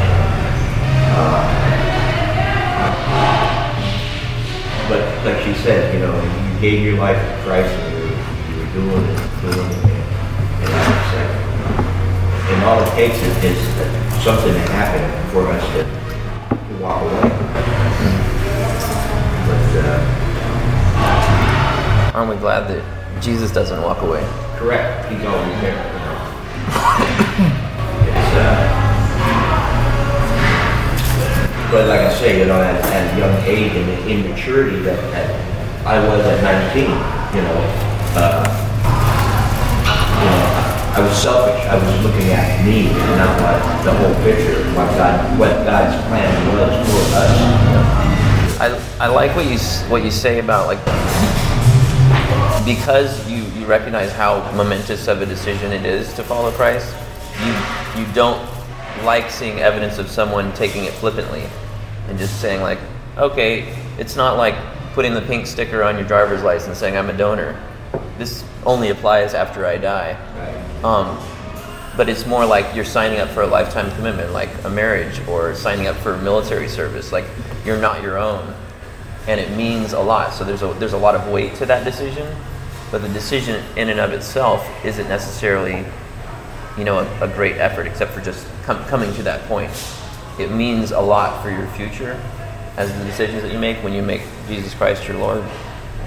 But 4.89 5.03
like 5.23 5.39
she 5.45 5.53
said, 5.63 5.93
you 5.93 6.01
know, 6.01 6.11
you 6.19 6.59
gave 6.59 6.83
your 6.83 6.97
life 6.97 7.15
to 7.15 7.43
Christ 7.43 7.71
and 7.71 7.87
you 7.95 8.03
were, 8.03 8.19
you 8.51 8.55
were 8.59 8.71
doing 8.75 9.05
it, 9.15 9.19
doing 9.39 9.71
it, 9.71 9.87
and, 9.87 10.67
and 10.67 10.75
it's 10.91 11.11
like, 11.15 11.31
and 12.51 12.59
all 12.67 12.83
it 12.83 12.91
takes 12.99 13.15
is, 13.15 13.35
that 13.79 13.91
something 14.23 14.51
to 14.51 14.59
happen 14.75 15.03
for 15.31 15.47
us 15.47 15.63
to, 15.71 15.83
to 16.67 16.83
walk 16.83 17.01
away. 17.01 17.31
But, 19.47 19.71
uh, 19.85 20.16
Aren't 22.17 22.31
we 22.31 22.37
glad 22.37 22.67
that 22.67 22.81
Jesus 23.21 23.51
doesn't 23.51 23.79
walk 23.83 24.01
away? 24.01 24.25
correct, 24.57 25.05
he's 25.05 25.21
always 25.21 25.61
there, 25.61 25.77
you 25.77 26.01
know. 26.01 26.17
It's, 28.09 28.33
uh, 28.33 28.57
but 31.69 31.85
like 31.85 32.01
I 32.01 32.13
say, 32.15 32.39
you 32.39 32.45
know, 32.45 32.59
at, 32.59 32.81
at 32.85 33.13
a 33.13 33.19
young 33.19 33.37
age 33.45 33.71
and 33.75 33.87
the 33.87 34.09
immaturity 34.09 34.79
that, 34.79 34.97
that 35.13 35.29
I 35.85 36.01
was 36.09 36.25
at 36.25 36.41
19, 36.73 36.89
you 37.37 37.45
know, 37.45 37.61
uh, 38.17 38.41
you 40.17 40.29
know, 40.33 40.97
I 40.97 41.07
was 41.07 41.15
selfish. 41.21 41.61
I 41.69 41.75
was 41.77 42.03
looking 42.03 42.33
at 42.33 42.65
me 42.65 42.89
and 42.89 43.13
not 43.21 43.29
what 43.45 43.61
the 43.85 43.93
whole 43.93 44.15
picture, 44.25 44.65
what 44.73 44.89
God, 44.97 45.37
what 45.37 45.53
God's 45.69 46.01
plan 46.07 46.33
was 46.57 46.73
for 46.89 47.03
us. 47.13 47.57
I, 48.59 49.05
I 49.05 49.07
like 49.07 49.35
what 49.35 49.45
you 49.45 49.59
what 49.87 50.03
you 50.03 50.09
say 50.09 50.39
about 50.39 50.65
like 50.65 50.79
because 52.65 53.29
you, 53.29 53.43
you 53.59 53.65
recognize 53.65 54.11
how 54.11 54.51
momentous 54.53 55.07
of 55.07 55.21
a 55.21 55.25
decision 55.25 55.71
it 55.71 55.85
is 55.85 56.13
to 56.13 56.23
follow 56.23 56.51
Christ, 56.51 56.95
you 57.43 57.53
you 57.99 58.13
don't 58.13 58.41
like 59.03 59.29
seeing 59.29 59.59
evidence 59.59 59.97
of 59.97 60.09
someone 60.09 60.53
taking 60.53 60.85
it 60.85 60.93
flippantly 60.93 61.43
and 62.07 62.17
just 62.17 62.41
saying 62.41 62.61
like, 62.61 62.79
okay, 63.17 63.75
it's 63.97 64.15
not 64.15 64.37
like 64.37 64.55
putting 64.93 65.13
the 65.13 65.21
pink 65.21 65.45
sticker 65.45 65.83
on 65.83 65.95
your 65.95 66.07
driver's 66.07 66.43
license 66.43 66.77
saying 66.77 66.97
I'm 66.97 67.09
a 67.09 67.17
donor. 67.17 67.59
This 68.17 68.43
only 68.65 68.89
applies 68.89 69.33
after 69.33 69.65
I 69.65 69.77
die. 69.77 70.13
Um, 70.83 71.17
but 71.95 72.07
it's 72.07 72.25
more 72.25 72.45
like 72.45 72.75
you're 72.75 72.85
signing 72.85 73.19
up 73.19 73.29
for 73.29 73.41
a 73.41 73.47
lifetime 73.47 73.91
commitment, 73.95 74.31
like 74.31 74.49
a 74.63 74.69
marriage 74.69 75.19
or 75.27 75.55
signing 75.55 75.87
up 75.87 75.95
for 75.97 76.17
military 76.17 76.67
service. 76.67 77.11
Like 77.11 77.25
you're 77.65 77.81
not 77.81 78.01
your 78.03 78.17
own, 78.17 78.53
and 79.27 79.39
it 79.39 79.55
means 79.55 79.93
a 79.93 79.99
lot. 79.99 80.33
So 80.33 80.43
there's 80.43 80.61
a 80.61 80.73
there's 80.79 80.93
a 80.93 80.97
lot 80.97 81.15
of 81.15 81.27
weight 81.27 81.55
to 81.55 81.65
that 81.65 81.83
decision, 81.83 82.35
but 82.91 83.01
the 83.01 83.09
decision 83.09 83.63
in 83.75 83.89
and 83.89 83.99
of 83.99 84.11
itself 84.11 84.67
isn't 84.85 85.07
necessarily, 85.07 85.85
you 86.77 86.83
know, 86.83 86.99
a, 86.99 87.23
a 87.23 87.27
great 87.27 87.57
effort, 87.57 87.87
except 87.87 88.11
for 88.11 88.21
just 88.21 88.47
com- 88.63 88.83
coming 88.85 89.13
to 89.15 89.23
that 89.23 89.45
point. 89.47 89.71
It 90.39 90.51
means 90.51 90.91
a 90.91 91.01
lot 91.01 91.43
for 91.43 91.49
your 91.49 91.67
future, 91.69 92.19
as 92.77 92.95
the 92.97 93.03
decisions 93.05 93.41
that 93.41 93.51
you 93.51 93.59
make 93.59 93.77
when 93.83 93.93
you 93.93 94.01
make 94.01 94.21
Jesus 94.47 94.73
Christ 94.73 95.07
your 95.07 95.17
Lord. 95.17 95.43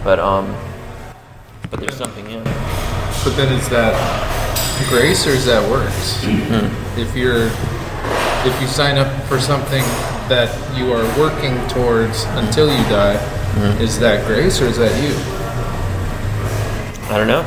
But 0.02 0.18
um, 0.18 0.56
but 1.70 1.80
there's 1.80 1.96
something 1.96 2.28
in. 2.30 2.42
But 2.42 3.36
then 3.36 3.52
is 3.52 3.68
that 3.68 3.94
grace 4.88 5.26
or 5.26 5.30
is 5.30 5.44
that 5.44 5.68
works? 5.70 6.20
If 6.96 7.14
you're 7.14 7.50
if 8.46 8.60
you 8.62 8.66
sign 8.66 8.96
up 8.96 9.12
for 9.24 9.38
something 9.38 9.84
that 10.30 10.48
you 10.78 10.92
are 10.92 11.02
working 11.18 11.54
towards 11.68 12.22
until 12.38 12.68
you 12.70 12.82
die, 12.84 13.14
is 13.82 13.98
that 13.98 14.24
grace 14.26 14.60
or 14.62 14.66
is 14.66 14.78
that 14.78 14.94
you? 15.02 15.12
I 17.12 17.18
don't 17.18 17.26
know. 17.26 17.42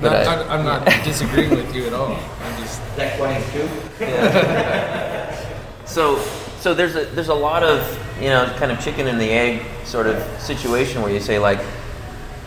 But 0.00 0.24
Not- 0.24 0.26
I- 0.26 0.42
I'm, 0.42 0.50
I'm 0.50 0.64
not 0.66 0.84
disagreeing 1.04 1.50
with 1.50 1.72
you 1.74 1.86
at 1.86 1.92
all. 1.94 2.16
I'm 2.42 2.60
just 2.60 2.80
That 2.96 3.16
question 3.18 3.68
too? 3.98 4.02
So, 5.86 6.18
so 6.60 6.74
there's 6.74 6.96
a 6.96 7.04
there's 7.06 7.28
a 7.28 7.34
lot 7.34 7.62
of 7.62 7.80
you 8.20 8.28
know 8.28 8.52
kind 8.58 8.70
of 8.72 8.80
chicken 8.80 9.06
and 9.06 9.18
the 9.20 9.30
egg 9.30 9.62
sort 9.86 10.06
of 10.08 10.20
situation 10.40 11.00
where 11.00 11.10
you 11.12 11.20
say 11.20 11.38
like, 11.38 11.60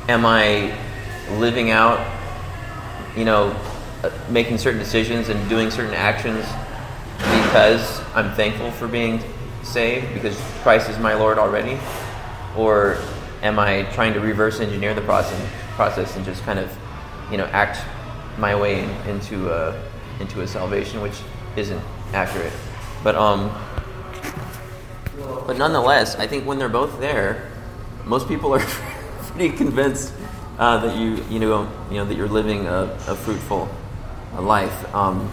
am 0.09 0.23
I 0.25 0.77
living 1.37 1.71
out, 1.71 1.99
you 3.17 3.23
know, 3.25 3.55
uh, 4.03 4.11
making 4.29 4.57
certain 4.59 4.77
decisions 4.77 5.29
and 5.29 5.49
doing 5.49 5.71
certain 5.71 5.93
actions 5.95 6.45
because 7.49 7.99
I'm 8.13 8.31
thankful 8.35 8.69
for 8.69 8.87
being 8.87 9.19
saved 9.63 10.13
because 10.13 10.39
Christ 10.61 10.87
is 10.87 10.99
my 10.99 11.15
Lord 11.15 11.39
already, 11.39 11.79
or 12.55 12.99
am 13.41 13.57
I 13.57 13.87
trying 13.93 14.13
to 14.13 14.19
reverse 14.19 14.59
engineer 14.59 14.93
the 14.93 15.01
process 15.01 15.49
process 15.69 16.15
and 16.15 16.23
just 16.23 16.43
kind 16.43 16.59
of, 16.59 16.71
you 17.31 17.37
know, 17.37 17.45
act 17.45 17.83
my 18.37 18.53
way 18.53 18.83
in, 18.83 18.89
into 19.07 19.51
a 19.51 19.81
into 20.19 20.41
a 20.41 20.47
salvation 20.47 21.01
which 21.01 21.15
isn't 21.55 21.81
accurate. 22.13 22.53
But 23.03 23.15
um, 23.15 23.49
but 25.47 25.57
nonetheless, 25.57 26.17
I 26.17 26.27
think 26.27 26.45
when 26.45 26.59
they're 26.59 26.69
both 26.69 26.99
there, 26.99 27.49
most 28.05 28.27
people 28.27 28.53
are 28.53 28.59
pretty 29.33 29.57
convinced 29.57 30.13
uh, 30.59 30.85
that 30.85 30.95
you 30.95 31.23
you 31.31 31.39
know 31.39 31.67
you 31.89 31.97
know 31.97 32.05
that 32.05 32.15
you're 32.15 32.27
living 32.27 32.67
a, 32.67 32.95
a 33.07 33.15
fruitful 33.15 33.67
life. 34.37 34.93
Um, 34.93 35.31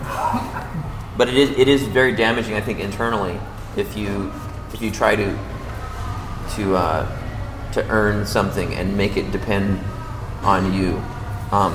but 1.16 1.28
it 1.28 1.36
is 1.36 1.50
it 1.58 1.68
is 1.68 1.82
very 1.84 2.14
damaging, 2.14 2.54
I 2.54 2.60
think, 2.60 2.80
internally 2.80 3.38
if 3.76 3.96
you 3.96 4.32
if 4.72 4.82
you 4.82 4.90
try 4.90 5.16
to 5.16 5.38
to 6.56 6.76
uh, 6.76 7.72
to 7.72 7.86
earn 7.88 8.26
something 8.26 8.74
and 8.74 8.96
make 8.96 9.16
it 9.16 9.30
depend 9.32 9.80
on 10.42 10.72
you 10.72 10.96
um, 11.50 11.72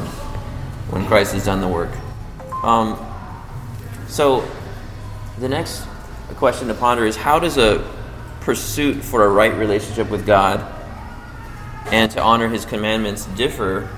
when 0.89 1.05
Christ 1.05 1.33
has 1.33 1.45
done 1.45 1.61
the 1.61 1.67
work. 1.67 1.91
Um, 2.63 2.97
so 4.07 4.47
the 5.39 5.49
next 5.49 5.85
question 6.35 6.67
to 6.67 6.73
ponder 6.73 7.05
is 7.05 7.15
how 7.15 7.39
does 7.39 7.57
a 7.57 7.87
pursuit 8.41 9.03
for 9.03 9.25
a 9.25 9.29
right 9.29 9.55
relationship 9.55 10.09
with 10.09 10.25
God 10.25 10.65
and 11.87 12.09
to 12.11 12.21
honor 12.21 12.47
His 12.47 12.65
commandments 12.65 13.25
differ 13.37 13.89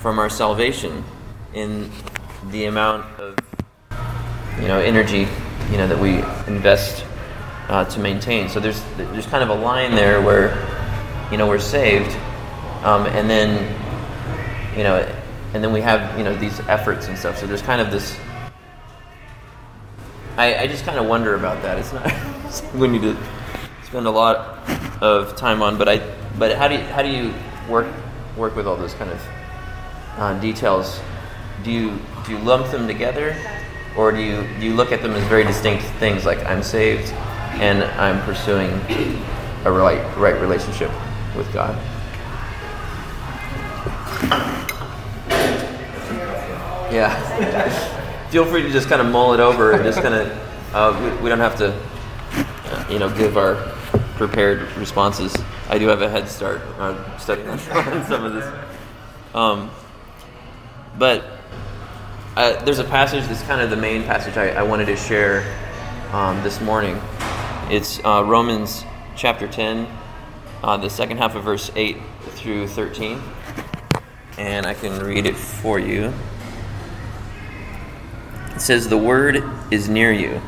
from 0.00 0.18
our 0.18 0.30
salvation 0.30 1.04
in 1.54 1.90
the 2.50 2.66
amount 2.66 3.04
of 3.18 3.36
you 4.60 4.68
know 4.68 4.78
energy 4.78 5.28
you 5.70 5.76
know 5.78 5.86
that 5.86 5.98
we 5.98 6.18
invest 6.52 7.04
uh, 7.68 7.84
to 7.84 8.00
maintain. 8.00 8.48
So 8.48 8.60
there's 8.60 8.82
there's 8.96 9.26
kind 9.26 9.42
of 9.42 9.50
a 9.50 9.60
line 9.60 9.94
there 9.94 10.20
where 10.22 10.54
you 11.30 11.36
know 11.36 11.46
we're 11.46 11.58
saved, 11.58 12.14
um, 12.84 13.06
and 13.06 13.28
then 13.28 13.64
you 14.76 14.82
know 14.82 14.96
and 15.54 15.62
then 15.62 15.72
we 15.72 15.80
have 15.80 16.16
you 16.18 16.24
know 16.24 16.36
these 16.36 16.60
efforts 16.60 17.08
and 17.08 17.18
stuff. 17.18 17.38
So 17.38 17.46
there's 17.46 17.62
kind 17.62 17.80
of 17.80 17.90
this. 17.90 18.16
I, 20.36 20.54
I 20.54 20.66
just 20.66 20.84
kind 20.84 20.98
of 20.98 21.06
wonder 21.06 21.34
about 21.34 21.62
that. 21.62 21.78
It's 21.78 21.92
not 21.92 22.74
we 22.74 22.88
need 22.88 23.02
to 23.02 23.16
spend 23.84 24.06
a 24.06 24.10
lot 24.10 24.68
of 25.02 25.36
time 25.36 25.62
on, 25.62 25.78
but 25.78 25.88
I 25.88 26.02
but 26.38 26.56
how 26.56 26.68
do 26.68 26.74
you, 26.74 26.80
how 26.80 27.02
do 27.02 27.08
you 27.08 27.34
work 27.68 27.86
work 28.36 28.54
with 28.54 28.66
all 28.66 28.76
those 28.76 28.94
kind 28.94 29.10
of 29.10 29.26
uh, 30.18 30.40
details? 30.40 31.00
Do 31.64 31.72
you 31.72 31.98
do 32.24 32.32
you 32.32 32.38
lump 32.38 32.70
them 32.70 32.86
together, 32.86 33.34
or 33.96 34.12
do 34.12 34.20
you 34.20 34.42
do 34.58 34.66
you 34.66 34.74
look 34.74 34.92
at 34.92 35.02
them 35.02 35.12
as 35.12 35.24
very 35.28 35.44
distinct 35.44 35.84
things? 35.98 36.24
Like 36.24 36.44
I'm 36.44 36.62
saved, 36.62 37.12
and 37.60 37.84
I'm 37.84 38.22
pursuing 38.24 38.70
a 39.64 39.72
right 39.72 40.16
right 40.16 40.40
relationship 40.40 40.90
with 41.36 41.52
God. 41.52 41.76
Yeah. 46.92 48.28
Feel 48.30 48.44
free 48.44 48.62
to 48.62 48.70
just 48.70 48.88
kind 48.88 49.00
of 49.00 49.08
mull 49.08 49.34
it 49.34 49.40
over 49.40 49.72
and 49.72 49.84
just 49.84 50.00
kind 50.00 50.14
of. 50.14 50.42
Uh, 50.72 50.98
we, 51.02 51.22
we 51.22 51.28
don't 51.28 51.38
have 51.38 51.56
to, 51.56 51.72
uh, 51.72 52.86
you 52.90 52.98
know, 52.98 53.08
give 53.16 53.36
our 53.36 53.54
prepared 54.16 54.70
responses. 54.72 55.34
I 55.68 55.78
do 55.78 55.88
have 55.88 56.02
a 56.02 56.08
head 56.08 56.28
start 56.28 56.60
uh, 56.78 57.18
studying 57.18 57.48
on 57.48 57.58
some 57.58 58.24
of 58.24 58.34
this. 58.34 58.66
Um, 59.34 59.70
but 60.98 61.35
uh, 62.36 62.62
there's 62.64 62.78
a 62.78 62.84
passage 62.84 63.24
that's 63.24 63.42
kind 63.42 63.62
of 63.62 63.70
the 63.70 63.76
main 63.76 64.04
passage 64.04 64.36
I, 64.36 64.50
I 64.50 64.62
wanted 64.62 64.86
to 64.86 64.96
share 64.96 65.42
um, 66.12 66.42
this 66.42 66.60
morning. 66.60 67.00
It's 67.70 67.98
uh, 68.04 68.22
Romans 68.24 68.84
chapter 69.16 69.48
10, 69.48 69.86
uh, 70.62 70.76
the 70.76 70.90
second 70.90 71.16
half 71.16 71.34
of 71.34 71.44
verse 71.44 71.70
8 71.74 71.96
through 72.32 72.68
13. 72.68 73.22
And 74.36 74.66
I 74.66 74.74
can 74.74 75.02
read 75.02 75.24
it 75.24 75.34
for 75.34 75.78
you. 75.78 76.12
It 78.54 78.60
says, 78.60 78.90
The 78.90 78.98
word 78.98 79.42
is 79.70 79.88
near 79.88 80.12
you, 80.12 80.42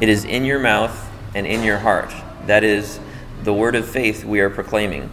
it 0.00 0.08
is 0.08 0.24
in 0.24 0.44
your 0.44 0.58
mouth 0.58 1.12
and 1.32 1.46
in 1.46 1.62
your 1.62 1.78
heart. 1.78 2.12
That 2.46 2.64
is 2.64 2.98
the 3.44 3.54
word 3.54 3.76
of 3.76 3.88
faith 3.88 4.24
we 4.24 4.40
are 4.40 4.50
proclaiming. 4.50 5.10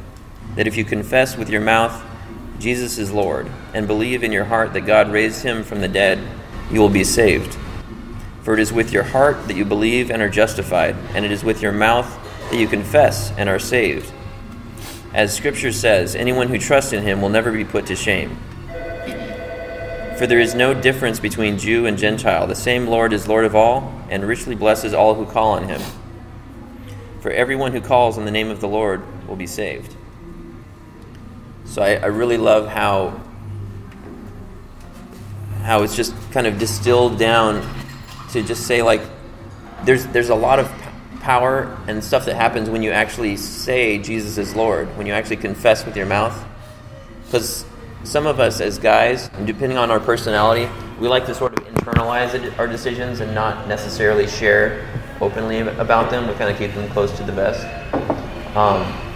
That 0.55 0.65
if 0.65 0.77
you 0.77 0.83
confess 0.83 1.37
with 1.37 1.49
your 1.49 1.61
mouth 1.61 2.03
Jesus 2.61 2.99
is 2.99 3.11
Lord 3.11 3.49
and 3.73 3.87
believe 3.87 4.23
in 4.23 4.31
your 4.31 4.45
heart 4.45 4.73
that 4.73 4.81
God 4.81 5.11
raised 5.11 5.41
him 5.41 5.63
from 5.63 5.81
the 5.81 5.87
dead, 5.87 6.19
you 6.71 6.79
will 6.79 6.89
be 6.89 7.03
saved. 7.03 7.57
For 8.43 8.53
it 8.53 8.59
is 8.59 8.71
with 8.71 8.93
your 8.93 9.01
heart 9.01 9.47
that 9.47 9.55
you 9.55 9.65
believe 9.65 10.11
and 10.11 10.21
are 10.21 10.29
justified, 10.29 10.95
and 11.15 11.25
it 11.25 11.31
is 11.31 11.43
with 11.43 11.63
your 11.63 11.71
mouth 11.71 12.07
that 12.51 12.59
you 12.59 12.67
confess 12.67 13.31
and 13.31 13.49
are 13.49 13.57
saved. 13.57 14.13
As 15.11 15.35
Scripture 15.35 15.71
says, 15.71 16.15
anyone 16.15 16.49
who 16.49 16.59
trusts 16.59 16.93
in 16.93 17.03
him 17.03 17.19
will 17.19 17.29
never 17.29 17.51
be 17.51 17.65
put 17.65 17.87
to 17.87 17.95
shame. 17.95 18.37
For 20.17 20.27
there 20.27 20.39
is 20.39 20.53
no 20.53 20.75
difference 20.75 21.19
between 21.19 21.57
Jew 21.57 21.87
and 21.87 21.97
Gentile. 21.97 22.45
The 22.45 22.53
same 22.53 22.85
Lord 22.85 23.11
is 23.11 23.27
Lord 23.27 23.45
of 23.45 23.55
all, 23.55 23.91
and 24.07 24.27
richly 24.27 24.53
blesses 24.53 24.93
all 24.93 25.15
who 25.15 25.25
call 25.25 25.53
on 25.53 25.67
him. 25.67 25.81
For 27.21 27.31
everyone 27.31 27.71
who 27.71 27.81
calls 27.81 28.19
on 28.19 28.25
the 28.25 28.31
name 28.31 28.51
of 28.51 28.61
the 28.61 28.67
Lord 28.67 29.01
will 29.27 29.35
be 29.35 29.47
saved. 29.47 29.95
So 31.71 31.81
I, 31.81 31.93
I 31.93 32.07
really 32.07 32.35
love 32.35 32.67
how 32.67 33.17
how 35.63 35.83
it's 35.83 35.95
just 35.95 36.13
kind 36.31 36.45
of 36.45 36.59
distilled 36.59 37.17
down 37.17 37.65
to 38.31 38.43
just 38.43 38.67
say 38.67 38.81
like 38.81 38.99
there's 39.85 40.05
there's 40.07 40.27
a 40.27 40.35
lot 40.35 40.59
of 40.59 40.69
power 41.21 41.77
and 41.87 42.03
stuff 42.03 42.25
that 42.25 42.35
happens 42.35 42.69
when 42.69 42.83
you 42.83 42.91
actually 42.91 43.37
say 43.37 43.97
Jesus 43.99 44.37
is 44.37 44.53
Lord, 44.53 44.89
when 44.97 45.07
you 45.07 45.13
actually 45.13 45.37
confess 45.37 45.85
with 45.85 45.95
your 45.95 46.07
mouth. 46.07 46.37
Because 47.23 47.63
some 48.03 48.27
of 48.27 48.41
us 48.41 48.59
as 48.59 48.77
guys, 48.77 49.29
depending 49.45 49.77
on 49.77 49.91
our 49.91 50.01
personality, 50.01 50.69
we 50.99 51.07
like 51.07 51.25
to 51.27 51.33
sort 51.33 51.57
of 51.57 51.65
internalize 51.67 52.59
our 52.59 52.67
decisions 52.67 53.21
and 53.21 53.33
not 53.33 53.69
necessarily 53.69 54.27
share 54.27 54.85
openly 55.21 55.59
about 55.59 56.11
them. 56.11 56.27
We 56.27 56.33
kind 56.33 56.51
of 56.51 56.57
keep 56.57 56.73
them 56.73 56.89
close 56.89 57.15
to 57.15 57.23
the 57.23 57.31
vest. 57.31 57.65
Um, 58.57 59.10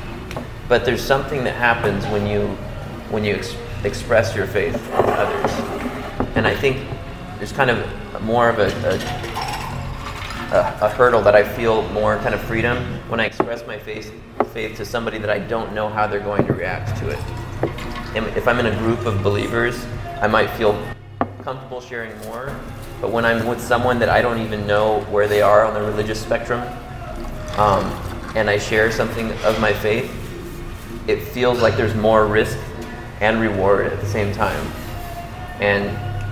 but 0.67 0.85
there's 0.85 1.03
something 1.03 1.43
that 1.43 1.55
happens 1.55 2.05
when 2.07 2.25
you 2.27 2.47
when 3.09 3.23
you 3.23 3.35
ex- 3.35 3.55
express 3.83 4.35
your 4.35 4.47
faith 4.47 4.73
to 4.73 5.11
others, 5.11 5.51
and 6.35 6.47
I 6.47 6.55
think 6.55 6.87
there's 7.37 7.51
kind 7.51 7.69
of 7.69 8.23
more 8.23 8.49
of 8.49 8.59
a, 8.59 8.67
a 8.89 9.25
a, 10.51 10.89
hurdle 10.89 11.21
that 11.21 11.35
I 11.35 11.43
feel 11.43 11.87
more 11.89 12.17
kind 12.19 12.33
of 12.33 12.41
freedom 12.41 12.77
when 13.09 13.19
I 13.19 13.25
express 13.25 13.65
my 13.67 13.77
faith 13.77 14.13
faith 14.53 14.77
to 14.77 14.85
somebody 14.85 15.17
that 15.17 15.29
I 15.29 15.39
don't 15.39 15.73
know 15.73 15.89
how 15.89 16.07
they're 16.07 16.19
going 16.19 16.45
to 16.47 16.53
react 16.53 16.97
to 16.99 17.09
it. 17.09 17.19
am, 18.15 18.25
if 18.37 18.47
I'm 18.47 18.59
in 18.59 18.67
a 18.67 18.77
group 18.77 19.05
of 19.05 19.21
believers, 19.21 19.85
I 20.21 20.27
might 20.27 20.49
feel 20.51 20.81
comfortable 21.41 21.81
sharing 21.81 22.17
more. 22.21 22.57
But 23.01 23.11
when 23.11 23.25
I'm 23.25 23.45
with 23.45 23.59
someone 23.59 23.99
that 23.99 24.09
I 24.09 24.21
don't 24.21 24.39
even 24.39 24.65
know 24.65 25.01
where 25.11 25.27
they 25.27 25.41
are 25.41 25.65
on 25.65 25.73
the 25.73 25.81
religious 25.81 26.21
spectrum, 26.21 26.61
um, 27.57 27.83
and 28.35 28.49
I 28.49 28.57
share 28.57 28.91
something 28.91 29.31
of 29.43 29.59
my 29.59 29.73
faith, 29.73 30.09
it 31.07 31.21
feels 31.21 31.61
like 31.61 31.77
there's 31.77 31.95
more 31.95 32.25
risk 32.25 32.57
and 33.21 33.39
reward 33.39 33.87
at 33.87 33.99
the 33.99 34.07
same 34.07 34.33
time. 34.33 34.71
And 35.59 35.85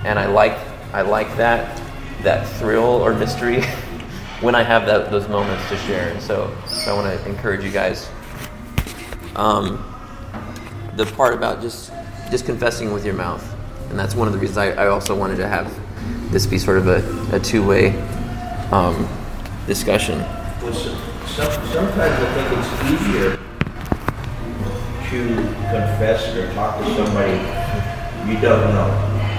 and 0.06 0.20
I 0.20 0.26
like 0.26 0.58
I 0.94 1.02
like 1.02 1.36
that 1.38 1.82
that 2.24 2.48
thrill 2.58 2.84
or 2.84 3.14
mystery 3.14 3.62
when 4.42 4.56
I 4.56 4.64
have 4.64 4.86
that, 4.86 5.12
those 5.12 5.28
moments 5.28 5.68
to 5.70 5.78
share. 5.78 6.20
So, 6.20 6.56
so 6.68 6.94
I 6.94 6.96
want 6.96 7.20
to 7.20 7.30
encourage 7.30 7.64
you 7.64 7.72
guys. 7.72 8.10
Um, 9.36 9.90
the 10.96 11.06
part 11.06 11.34
about 11.34 11.62
just 11.62 11.92
just 12.30 12.46
confessing 12.46 12.94
with 12.94 13.06
your 13.06 13.16
mouth, 13.16 13.44
and 13.90 13.98
that's 13.98 14.16
one 14.16 14.28
of 14.28 14.34
the 14.34 14.40
reasons 14.40 14.58
I, 14.58 14.72
I 14.72 14.88
also 14.88 15.16
wanted 15.16 15.38
to 15.38 15.48
have 15.48 15.74
this 16.32 16.46
be 16.46 16.58
sort 16.58 16.78
of 16.78 16.88
a, 16.88 17.36
a 17.36 17.40
two 17.40 17.66
way 17.66 17.92
um, 18.72 19.08
discussion. 19.68 20.20
Well, 20.62 20.74
so- 20.74 20.98
some, 21.24 21.52
sometimes 21.70 22.00
I 22.00 22.34
think 22.36 22.92
it's 22.92 23.02
easier 23.02 23.40
to 25.14 25.36
confess 25.70 26.34
or 26.36 26.52
talk 26.56 26.78
to 26.80 26.86
somebody 26.96 27.34
you 28.28 28.40
don't 28.42 28.66
know 28.74 28.90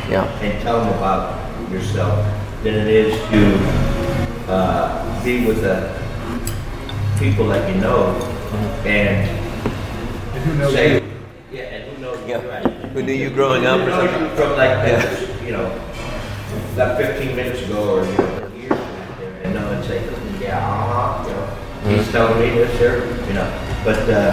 Yeah, 0.09 0.23
and 0.41 0.63
tell 0.63 0.79
them 0.85 0.95
about 0.99 1.35
yourself 1.73 2.15
than 2.63 2.75
it 2.75 2.87
is 2.87 3.11
to 3.31 3.41
uh, 4.53 5.25
be 5.25 5.45
with 5.47 5.63
the 5.63 5.91
people 7.19 7.49
that 7.49 7.69
you 7.75 7.81
know 7.81 8.15
and 8.87 9.27
And 10.35 10.45
who 10.45 10.55
knows 10.55 10.73
say, 10.75 10.95
you? 10.95 11.03
yeah, 11.51 11.63
and 11.75 11.91
who 11.91 12.03
knows 12.03 12.19
Yeah. 12.29 12.41
you, 12.43 12.49
right? 12.51 12.67
Who 12.95 13.03
knew 13.03 13.13
you 13.15 13.31
growing 13.31 13.67
up 13.67 13.81
or 13.81 13.91
something? 13.91 14.31
From 14.37 14.51
like, 14.57 14.71
Yeah. 14.71 15.03
that, 15.03 15.45
you 15.45 15.51
know, 15.53 15.67
that 16.77 16.97
15 16.99 17.35
minutes 17.35 17.63
ago 17.63 17.99
or, 17.99 18.05
you 18.05 18.13
know, 18.19 18.49
years 18.55 18.79
there, 19.19 19.35
and 19.43 19.55
know 19.55 19.73
and 19.73 19.85
say, 19.85 19.99
yeah, 20.41 20.59
uh-huh, 20.59 21.27
you 21.29 21.35
know, 21.35 21.47
Mm-hmm. 21.85 21.97
he's 21.99 22.13
telling 22.13 22.39
me 22.41 22.49
this 22.57 22.79
here, 22.79 23.05
you 23.27 23.35
know, 23.35 23.49
but, 23.85 23.99
uh, 24.09 24.33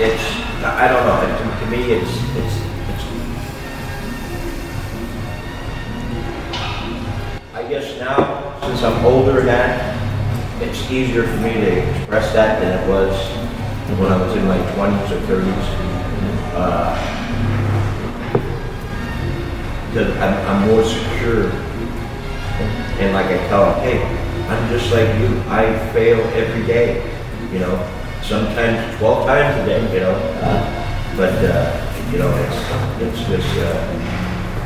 it's, 0.00 0.22
I 0.64 0.88
don't 0.88 1.04
know, 1.06 1.20
to, 1.20 1.64
to 1.64 1.70
me, 1.70 1.92
it's, 1.92 2.10
it's, 2.36 2.62
I 7.54 7.62
guess 7.68 7.98
now, 7.98 8.58
since 8.66 8.82
I'm 8.82 9.04
older 9.04 9.42
now, 9.44 9.98
it's 10.60 10.90
easier 10.90 11.24
for 11.24 11.36
me 11.38 11.52
to 11.54 11.90
express 11.98 12.32
that 12.32 12.60
than 12.60 12.78
it 12.78 12.88
was 12.88 13.12
when 13.98 14.10
I 14.12 14.16
was 14.16 14.36
in 14.36 14.46
my 14.46 14.58
twenties 14.74 15.12
or 15.12 15.20
thirties. 15.26 15.66
Uh, 16.54 17.18
Because 19.92 20.16
I'm, 20.16 20.34
I'm 20.48 20.68
more 20.68 20.82
secure. 20.84 21.50
And 22.96 23.12
like 23.12 23.26
I 23.26 23.36
tell 23.48 23.66
them, 23.66 23.80
hey, 23.84 24.00
I'm 24.48 24.70
just 24.70 24.90
like 24.90 25.06
you. 25.20 25.38
I 25.48 25.92
fail 25.92 26.18
every 26.32 26.66
day, 26.66 27.02
you 27.52 27.58
know, 27.58 27.76
sometimes 28.22 28.98
12 28.98 29.26
times 29.26 29.60
a 29.60 29.66
day, 29.66 29.94
you 29.94 30.00
know. 30.00 30.14
Uh, 30.42 31.16
but, 31.16 31.34
uh, 31.44 32.10
you 32.12 32.18
know, 32.18 32.30
it's, 32.36 33.18
it's 33.18 33.28
just, 33.28 33.58
uh, 33.58 34.02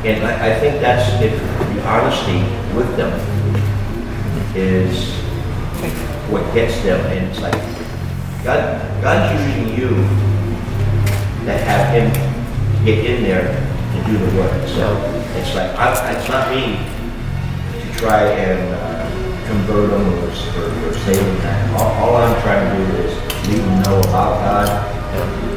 and 0.05 0.25
I, 0.25 0.51
I 0.51 0.59
think 0.59 0.79
that's 0.79 1.21
if 1.21 1.39
the 1.75 1.87
honesty 1.87 2.39
with 2.75 2.95
them 2.95 3.11
is 4.55 5.09
what 6.29 6.43
gets 6.53 6.81
them. 6.83 7.03
And 7.07 7.29
it's 7.29 7.41
like, 7.41 7.53
God, 8.43 8.79
God's 9.01 9.41
using 9.41 9.75
you 9.77 9.89
to 11.45 11.57
have 11.57 11.93
him 11.93 12.85
get 12.85 13.05
in 13.05 13.23
there 13.23 13.47
to 13.93 14.11
do 14.11 14.17
the 14.17 14.37
work. 14.37 14.67
So 14.69 14.95
it's 15.35 15.55
like, 15.55 15.71
I, 15.75 16.15
it's 16.15 16.29
not 16.29 16.53
me 16.53 16.77
to 17.81 17.97
try 17.97 18.23
and 18.23 18.75
uh, 18.75 19.47
convert 19.47 19.89
them 19.89 20.07
or, 20.13 20.27
or, 20.27 20.89
or 20.89 20.93
save 20.93 21.41
them. 21.41 21.75
All, 21.75 21.91
all 22.03 22.15
I'm 22.17 22.41
trying 22.41 22.69
to 22.69 22.91
do 22.91 22.97
is 22.97 23.36
them 23.55 23.83
know 23.83 23.99
about 23.99 24.39
God 24.41 24.69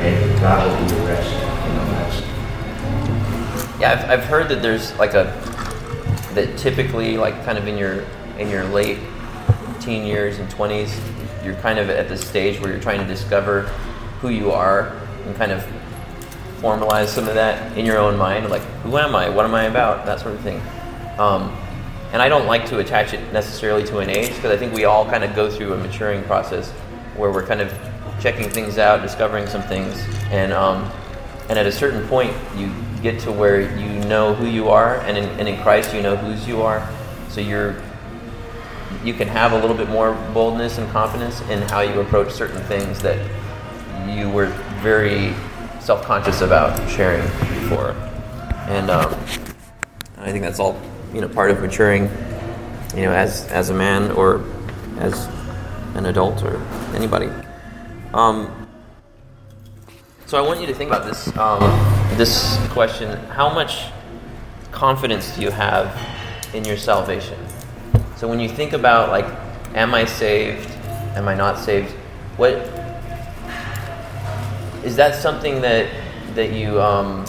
and 0.00 0.40
God 0.40 0.66
will 0.66 0.88
do 0.88 0.94
the 0.94 1.02
rest. 1.06 1.32
You 1.32 1.72
know, 1.74 1.84
that's, 1.92 3.80
yeah. 3.80 3.92
I've, 3.92 4.20
I've 4.20 4.24
heard 4.24 4.48
that 4.48 4.62
there's 4.62 4.94
like 4.98 5.14
a 5.14 5.24
that 6.34 6.56
typically 6.56 7.16
like 7.16 7.44
kind 7.44 7.58
of 7.58 7.66
in 7.66 7.76
your 7.76 8.04
in 8.38 8.48
your 8.48 8.64
late 8.64 8.98
teen 9.80 10.06
years 10.06 10.38
and 10.38 10.48
20s 10.50 10.94
you're 11.44 11.54
kind 11.56 11.78
of 11.78 11.90
at 11.90 12.08
the 12.08 12.16
stage 12.16 12.60
where 12.60 12.70
you're 12.70 12.80
trying 12.80 13.00
to 13.00 13.06
discover 13.06 13.62
who 14.20 14.28
you 14.28 14.50
are 14.52 14.96
and 15.24 15.34
kind 15.36 15.50
of 15.50 15.66
formalize 16.60 17.08
some 17.08 17.26
of 17.26 17.34
that 17.34 17.76
in 17.76 17.84
your 17.84 17.98
own 17.98 18.16
mind 18.16 18.48
like 18.50 18.62
who 18.82 18.96
am 18.98 19.16
i 19.16 19.28
what 19.28 19.44
am 19.44 19.54
i 19.54 19.64
about 19.64 20.06
that 20.06 20.20
sort 20.20 20.34
of 20.34 20.40
thing 20.42 20.60
um, 21.18 21.56
and 22.12 22.22
i 22.22 22.28
don't 22.28 22.46
like 22.46 22.66
to 22.66 22.78
attach 22.78 23.12
it 23.12 23.32
necessarily 23.32 23.82
to 23.82 23.98
an 23.98 24.10
age 24.10 24.34
because 24.36 24.50
i 24.50 24.56
think 24.56 24.72
we 24.72 24.84
all 24.84 25.04
kind 25.06 25.24
of 25.24 25.34
go 25.34 25.50
through 25.50 25.72
a 25.72 25.76
maturing 25.76 26.22
process 26.24 26.72
where 27.16 27.30
we're 27.30 27.46
kind 27.46 27.60
of 27.60 27.72
checking 28.20 28.48
things 28.50 28.78
out 28.78 29.02
discovering 29.02 29.46
some 29.46 29.62
things. 29.62 30.04
And 30.30 30.52
um, 30.52 30.90
and 31.48 31.58
at 31.58 31.66
a 31.66 31.72
certain 31.72 32.06
point 32.08 32.34
you 32.56 32.72
get 33.02 33.20
to 33.20 33.32
where 33.32 33.60
you 33.78 34.04
know 34.06 34.34
who 34.34 34.46
you 34.46 34.68
are 34.68 34.98
and 35.00 35.16
in, 35.16 35.24
and 35.40 35.48
in 35.48 35.60
christ 35.62 35.94
you 35.94 36.02
know 36.02 36.16
whose 36.16 36.46
you 36.46 36.62
are. 36.62 36.88
So 37.28 37.40
you're 37.40 37.80
you 39.04 39.14
can 39.14 39.28
have 39.28 39.52
a 39.52 39.58
little 39.58 39.76
bit 39.76 39.88
more 39.88 40.14
boldness 40.34 40.78
and 40.78 40.90
confidence 40.90 41.40
in 41.42 41.62
how 41.62 41.80
you 41.80 42.00
approach 42.00 42.32
certain 42.32 42.60
things 42.62 43.00
that 43.00 43.18
you 44.08 44.28
were 44.28 44.46
very 44.82 45.32
self-conscious 45.80 46.42
about 46.42 46.88
sharing 46.90 47.22
before. 47.62 47.92
And 48.68 48.90
um, 48.90 49.14
i 50.20 50.30
think 50.30 50.42
that's 50.42 50.60
all 50.60 50.80
you 51.14 51.20
know 51.20 51.28
part 51.28 51.50
of 51.50 51.60
maturing 51.60 52.02
you 52.94 53.02
know 53.02 53.12
as 53.12 53.46
as 53.48 53.70
a 53.70 53.74
man 53.74 54.10
or 54.12 54.44
as 54.98 55.28
an 55.94 56.06
adult 56.06 56.42
or 56.42 56.56
anybody 56.94 57.30
um, 58.14 58.68
so 60.26 60.38
i 60.38 60.46
want 60.46 60.60
you 60.60 60.66
to 60.66 60.74
think 60.74 60.90
about 60.90 61.04
this 61.04 61.34
um, 61.36 61.60
this 62.16 62.58
question 62.68 63.16
how 63.28 63.52
much 63.52 63.86
confidence 64.72 65.34
do 65.34 65.42
you 65.42 65.50
have 65.50 65.96
in 66.54 66.64
your 66.64 66.76
salvation 66.76 67.38
so 68.20 68.28
when 68.28 68.38
you 68.38 68.50
think 68.50 68.74
about 68.74 69.08
like, 69.08 69.24
am 69.74 69.94
I 69.94 70.04
saved? 70.04 70.68
Am 71.16 71.26
I 71.26 71.34
not 71.34 71.58
saved? 71.58 71.90
What 72.36 72.52
is 74.84 74.94
that 74.96 75.14
something 75.14 75.62
that 75.62 75.88
that 76.34 76.52
you 76.52 76.78
um, 76.82 77.24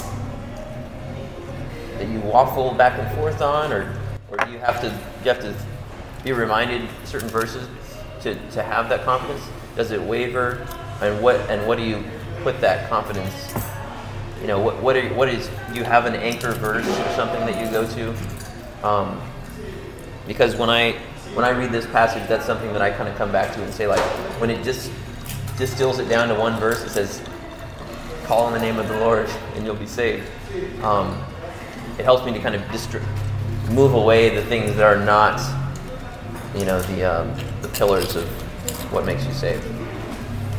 that 1.97 2.09
you 2.09 2.19
waffle 2.19 2.73
back 2.73 2.99
and 2.99 3.09
forth 3.17 3.41
on, 3.41 3.71
or 3.71 3.97
or 4.29 4.37
do 4.39 4.51
you 4.51 4.57
have 4.57 4.81
to 4.81 4.87
you 5.23 5.31
have 5.31 5.39
to 5.39 5.55
be 6.25 6.33
reminded 6.33 6.89
certain 7.05 7.29
verses 7.29 7.69
to, 8.21 8.35
to 8.51 8.63
have 8.63 8.89
that 8.89 9.03
confidence? 9.03 9.41
Does 9.75 9.91
it 9.91 10.01
waver? 10.01 10.67
And 11.01 11.21
what 11.21 11.37
and 11.49 11.67
what 11.67 11.77
do 11.77 11.83
you 11.83 12.03
put 12.43 12.61
that 12.61 12.89
confidence? 12.89 13.53
You 14.41 14.47
know, 14.47 14.59
what 14.59 14.81
what, 14.81 14.95
are, 14.95 15.07
what 15.13 15.29
is 15.29 15.49
do 15.71 15.79
you 15.79 15.83
have 15.83 16.05
an 16.05 16.15
anchor 16.15 16.51
verse 16.53 16.87
or 16.87 17.09
something 17.15 17.39
that 17.41 17.63
you 17.63 17.71
go 17.71 17.87
to? 17.87 18.87
Um, 18.87 19.21
because 20.27 20.55
when 20.55 20.69
I 20.69 20.93
when 21.33 21.45
I 21.45 21.49
read 21.49 21.71
this 21.71 21.85
passage, 21.87 22.27
that's 22.27 22.45
something 22.45 22.71
that 22.73 22.81
I 22.81 22.91
kind 22.91 23.07
of 23.09 23.15
come 23.15 23.31
back 23.31 23.53
to 23.55 23.63
and 23.63 23.73
say 23.73 23.87
like 23.87 23.99
when 24.39 24.49
it 24.49 24.63
just 24.63 24.91
distills 25.57 25.99
it 25.99 26.09
down 26.09 26.27
to 26.27 26.35
one 26.35 26.59
verse, 26.59 26.83
it 26.83 26.89
says, 26.89 27.21
"Call 28.25 28.45
on 28.45 28.53
the 28.53 28.59
name 28.59 28.77
of 28.77 28.87
the 28.87 28.99
Lord 28.99 29.29
and 29.55 29.65
you'll 29.65 29.75
be 29.75 29.87
saved." 29.87 30.27
Um, 30.83 31.23
it 31.97 32.03
helps 32.03 32.25
me 32.25 32.33
to 32.33 32.39
kind 32.39 32.55
of 32.55 32.61
distri- 32.63 33.05
move 33.69 33.93
away 33.93 34.29
the 34.29 34.43
things 34.43 34.75
that 34.75 34.83
are 34.83 35.03
not, 35.03 35.39
you 36.55 36.65
know, 36.65 36.81
the 36.81 37.03
um, 37.03 37.50
pillars 37.73 38.15
of 38.15 38.27
what 38.91 39.05
makes 39.05 39.25
you 39.25 39.33
saved. 39.33 39.65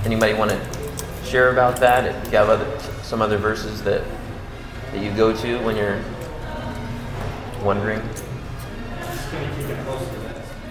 Anybody 0.04 0.34
want 0.34 0.50
to 0.50 0.60
share 1.24 1.52
about 1.52 1.76
that? 1.80 2.04
If 2.26 2.32
you 2.32 2.38
have 2.38 2.48
other 2.48 2.80
some 3.02 3.22
other 3.22 3.38
verses 3.38 3.82
that 3.84 4.02
that 4.92 5.02
you 5.02 5.12
go 5.12 5.34
to 5.36 5.58
when 5.64 5.76
you're 5.76 6.02
wondering. 7.62 8.02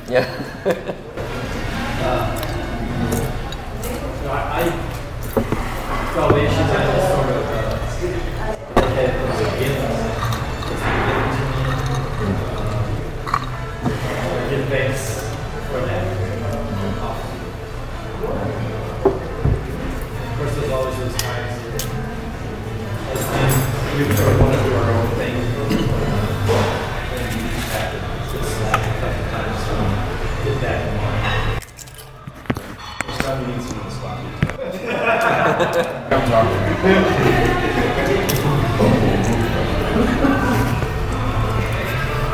Yeah. 0.10 0.28
No, 4.24 4.30
I, 4.30 4.62
I 4.62 4.92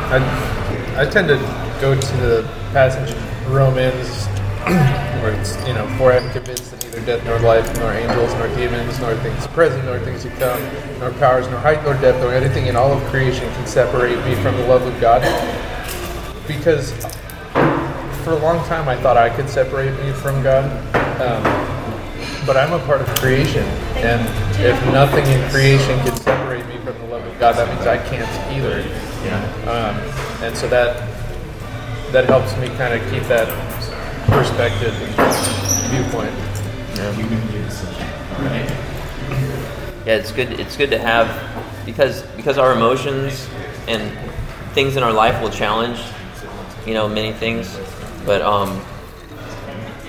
I. 0.10 1.02
I, 1.02 1.06
tend 1.06 1.28
to 1.28 1.36
go 1.80 1.94
to 1.94 2.18
the 2.18 2.50
passage 2.72 3.12
of 3.12 3.52
Romans 3.52 4.26
where 5.22 5.34
it's, 5.34 5.56
you 5.68 5.74
know, 5.74 5.88
for 5.98 6.14
I 6.14 6.18
am 6.18 6.32
convinced 6.32 6.72
that 6.72 6.84
neither 6.86 7.06
death 7.06 7.26
nor 7.26 7.40
life, 7.40 7.78
nor 7.78 7.92
angels, 7.92 8.34
nor 8.36 8.48
demons, 8.56 9.00
nor 9.00 9.16
things 9.18 9.46
present, 9.48 9.86
nor 9.86 10.00
things 10.00 10.24
to 10.24 10.30
come, 10.32 10.62
nor 11.00 11.12
powers, 11.20 11.48
nor 11.50 11.60
height, 11.60 11.84
nor 11.84 11.94
depth, 11.96 12.22
nor 12.22 12.34
anything 12.34 12.68
in 12.68 12.76
all 12.76 12.92
of 12.92 13.04
creation 13.12 13.48
can 13.54 13.68
separate 13.68 14.18
me 14.26 14.34
from 14.42 14.56
the 14.56 14.66
love 14.66 14.82
of 14.82 15.00
God. 15.00 15.22
Because 16.48 16.94
for 18.28 18.34
a 18.34 18.40
long 18.40 18.60
time 18.68 18.90
I 18.90 18.98
thought 18.98 19.16
I 19.16 19.30
could 19.34 19.48
separate 19.48 19.98
me 20.04 20.12
from 20.12 20.44
God. 20.44 20.66
Um, 21.22 21.42
but 22.46 22.58
I'm 22.58 22.74
a 22.74 22.80
part 22.86 23.00
of 23.00 23.08
creation, 23.20 23.64
and 24.04 24.20
if 24.60 24.76
nothing 24.92 25.26
in 25.28 25.50
creation 25.50 25.98
can 26.00 26.14
separate 26.18 26.66
me 26.68 26.76
from 26.80 26.98
the 26.98 27.06
love 27.06 27.26
of 27.26 27.40
God, 27.40 27.56
that 27.56 27.74
means 27.74 27.88
I 27.88 27.98
can't 27.98 28.28
either. 28.52 28.82
Um, 29.64 29.96
and 30.44 30.58
so 30.58 30.68
that 30.68 30.98
that 32.12 32.26
helps 32.26 32.52
me 32.58 32.68
kind 32.76 32.94
of 32.94 33.12
keep 33.12 33.24
that 33.30 33.48
perspective 34.28 34.94
and 34.94 35.16
viewpoint. 35.88 36.36
Yeah, 40.06 40.16
it's 40.16 40.34
good. 40.34 40.60
It's 40.60 40.76
good 40.76 40.90
to 40.90 41.00
have 41.00 41.28
because 41.86 42.24
because 42.36 42.58
our 42.58 42.74
emotions 42.74 43.48
and 43.88 44.12
things 44.74 44.98
in 44.98 45.04
our 45.04 45.14
life 45.14 45.42
will 45.42 45.50
challenge, 45.50 46.02
you 46.86 46.94
know, 46.94 47.08
many 47.08 47.32
things. 47.32 47.74
But 48.28 48.42
um, 48.42 48.84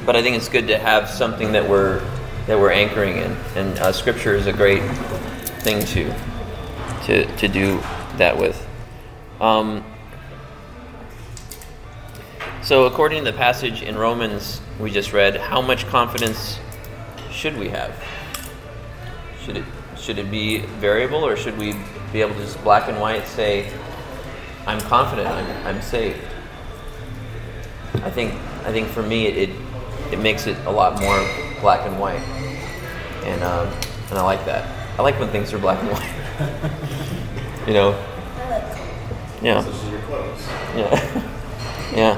but 0.05 0.17
I 0.17 0.23
think 0.23 0.37
it's 0.37 0.49
good 0.49 0.67
to 0.67 0.77
have 0.77 1.09
something 1.09 1.53
that 1.53 1.69
we're 1.69 2.01
that 2.49 2.59
we're 2.59 2.73
anchoring 2.73 3.19
in, 3.19 3.31
and 3.55 3.79
uh, 3.79 3.93
Scripture 3.93 4.35
is 4.35 4.49
a 4.49 4.53
great 4.53 4.83
thing 5.63 5.85
to 5.87 6.13
to 7.05 7.37
to 7.37 7.47
do 7.47 7.81
that 8.17 8.37
with. 8.37 8.67
Um, 9.41 9.85
so, 12.61 12.87
according 12.87 13.25
to 13.25 13.31
the 13.31 13.39
passage 13.39 13.83
in 13.83 13.97
Romans 13.97 14.61
we 14.81 14.91
just 14.91 15.13
read, 15.13 15.37
how 15.37 15.63
much 15.63 15.87
confidence 15.87 16.59
should 17.31 17.57
we 17.57 17.69
have? 17.69 17.95
Should 19.45 19.59
it 19.59 19.65
should 19.97 20.19
it 20.19 20.29
be 20.29 20.59
variable, 20.81 21.25
or 21.25 21.37
should 21.37 21.57
we 21.57 21.77
be 22.13 22.21
able 22.21 22.35
to 22.35 22.41
just 22.41 22.61
black 22.65 22.89
and 22.89 23.01
white 23.01 23.29
say, 23.29 23.73
"I'm 24.67 24.81
confident, 24.81 25.29
I'm, 25.29 25.67
I'm 25.69 25.83
saved"? 25.83 26.19
I 28.03 28.11
think 28.11 28.35
I 28.65 28.73
think 28.73 28.89
for 28.89 29.03
me 29.03 29.27
it, 29.27 29.51
it, 29.51 29.57
it 30.13 30.19
makes 30.19 30.47
it 30.47 30.57
a 30.67 30.71
lot 30.71 31.01
more 31.01 31.19
black 31.61 31.87
and 31.87 31.99
white, 31.99 32.21
and 33.25 33.43
um, 33.43 33.69
and 34.11 34.19
I 34.19 34.23
like 34.23 34.45
that. 34.47 34.99
I 34.99 35.03
like 35.03 35.19
when 35.19 35.29
things 35.29 35.53
are 35.53 35.59
black 35.59 35.81
and 35.83 35.91
white. 35.93 37.67
you 37.67 37.75
know. 37.75 37.91
Yeah. 39.43 39.65
Yeah. 40.77 40.95
yeah. 41.95 42.17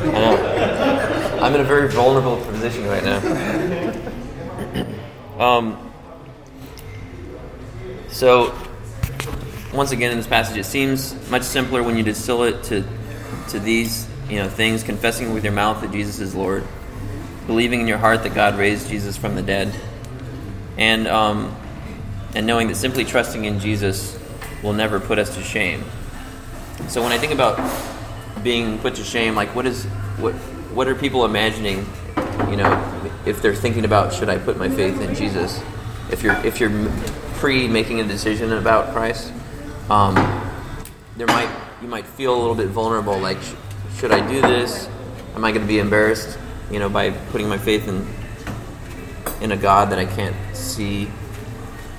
I 0.00 0.12
know. 0.12 1.40
I'm 1.42 1.54
in 1.54 1.60
a 1.60 1.64
very 1.64 1.88
vulnerable 1.88 2.36
position 2.46 2.86
right 2.86 3.04
now. 3.04 3.18
um, 5.38 5.92
so, 8.08 8.54
once 9.74 9.92
again, 9.92 10.10
in 10.12 10.16
this 10.16 10.26
passage, 10.26 10.56
it 10.56 10.64
seems 10.64 11.14
much 11.28 11.42
simpler 11.42 11.82
when 11.82 11.96
you 11.96 12.02
distill 12.02 12.44
it 12.44 12.62
to 12.64 12.84
to 13.48 13.58
these 13.58 14.06
you 14.34 14.42
know 14.42 14.48
things: 14.48 14.82
confessing 14.82 15.32
with 15.32 15.44
your 15.44 15.52
mouth 15.52 15.80
that 15.82 15.92
Jesus 15.92 16.18
is 16.18 16.34
Lord, 16.34 16.64
believing 17.46 17.80
in 17.80 17.86
your 17.86 17.98
heart 17.98 18.24
that 18.24 18.34
God 18.34 18.58
raised 18.58 18.88
Jesus 18.88 19.16
from 19.16 19.36
the 19.36 19.42
dead, 19.42 19.72
and 20.76 21.06
um, 21.06 21.56
and 22.34 22.44
knowing 22.44 22.66
that 22.66 22.74
simply 22.74 23.04
trusting 23.04 23.44
in 23.44 23.60
Jesus 23.60 24.18
will 24.60 24.72
never 24.72 24.98
put 24.98 25.20
us 25.20 25.36
to 25.36 25.42
shame. 25.42 25.84
So 26.88 27.00
when 27.00 27.12
I 27.12 27.18
think 27.18 27.32
about 27.32 27.60
being 28.42 28.76
put 28.80 28.96
to 28.96 29.04
shame, 29.04 29.36
like 29.36 29.54
what 29.54 29.66
is 29.66 29.84
what 30.18 30.34
what 30.74 30.88
are 30.88 30.96
people 30.96 31.24
imagining? 31.24 31.86
You 32.50 32.56
know, 32.56 33.12
if 33.26 33.40
they're 33.40 33.54
thinking 33.54 33.84
about 33.84 34.12
should 34.12 34.28
I 34.28 34.38
put 34.38 34.56
my 34.56 34.68
faith 34.68 35.00
in 35.00 35.14
Jesus? 35.14 35.62
If 36.10 36.24
you're 36.24 36.34
if 36.44 36.58
you're 36.58 36.90
pre 37.34 37.68
making 37.68 38.00
a 38.00 38.04
decision 38.04 38.52
about 38.52 38.92
Christ, 38.92 39.32
um, 39.88 40.16
there 41.16 41.28
might 41.28 41.48
you 41.80 41.86
might 41.86 42.06
feel 42.06 42.34
a 42.34 42.40
little 42.40 42.56
bit 42.56 42.68
vulnerable. 42.68 43.18
Like, 43.18 43.38
should 43.96 44.12
I 44.12 44.26
do 44.26 44.40
this? 44.40 44.88
Am 45.34 45.44
I 45.44 45.50
going 45.50 45.62
to 45.62 45.68
be 45.68 45.78
embarrassed? 45.78 46.38
You 46.70 46.78
know, 46.78 46.88
by 46.88 47.10
putting 47.10 47.48
my 47.48 47.58
faith 47.58 47.88
in 47.88 48.06
in 49.40 49.52
a 49.52 49.56
God 49.56 49.90
that 49.90 49.98
I 49.98 50.06
can't 50.06 50.36
see. 50.54 51.10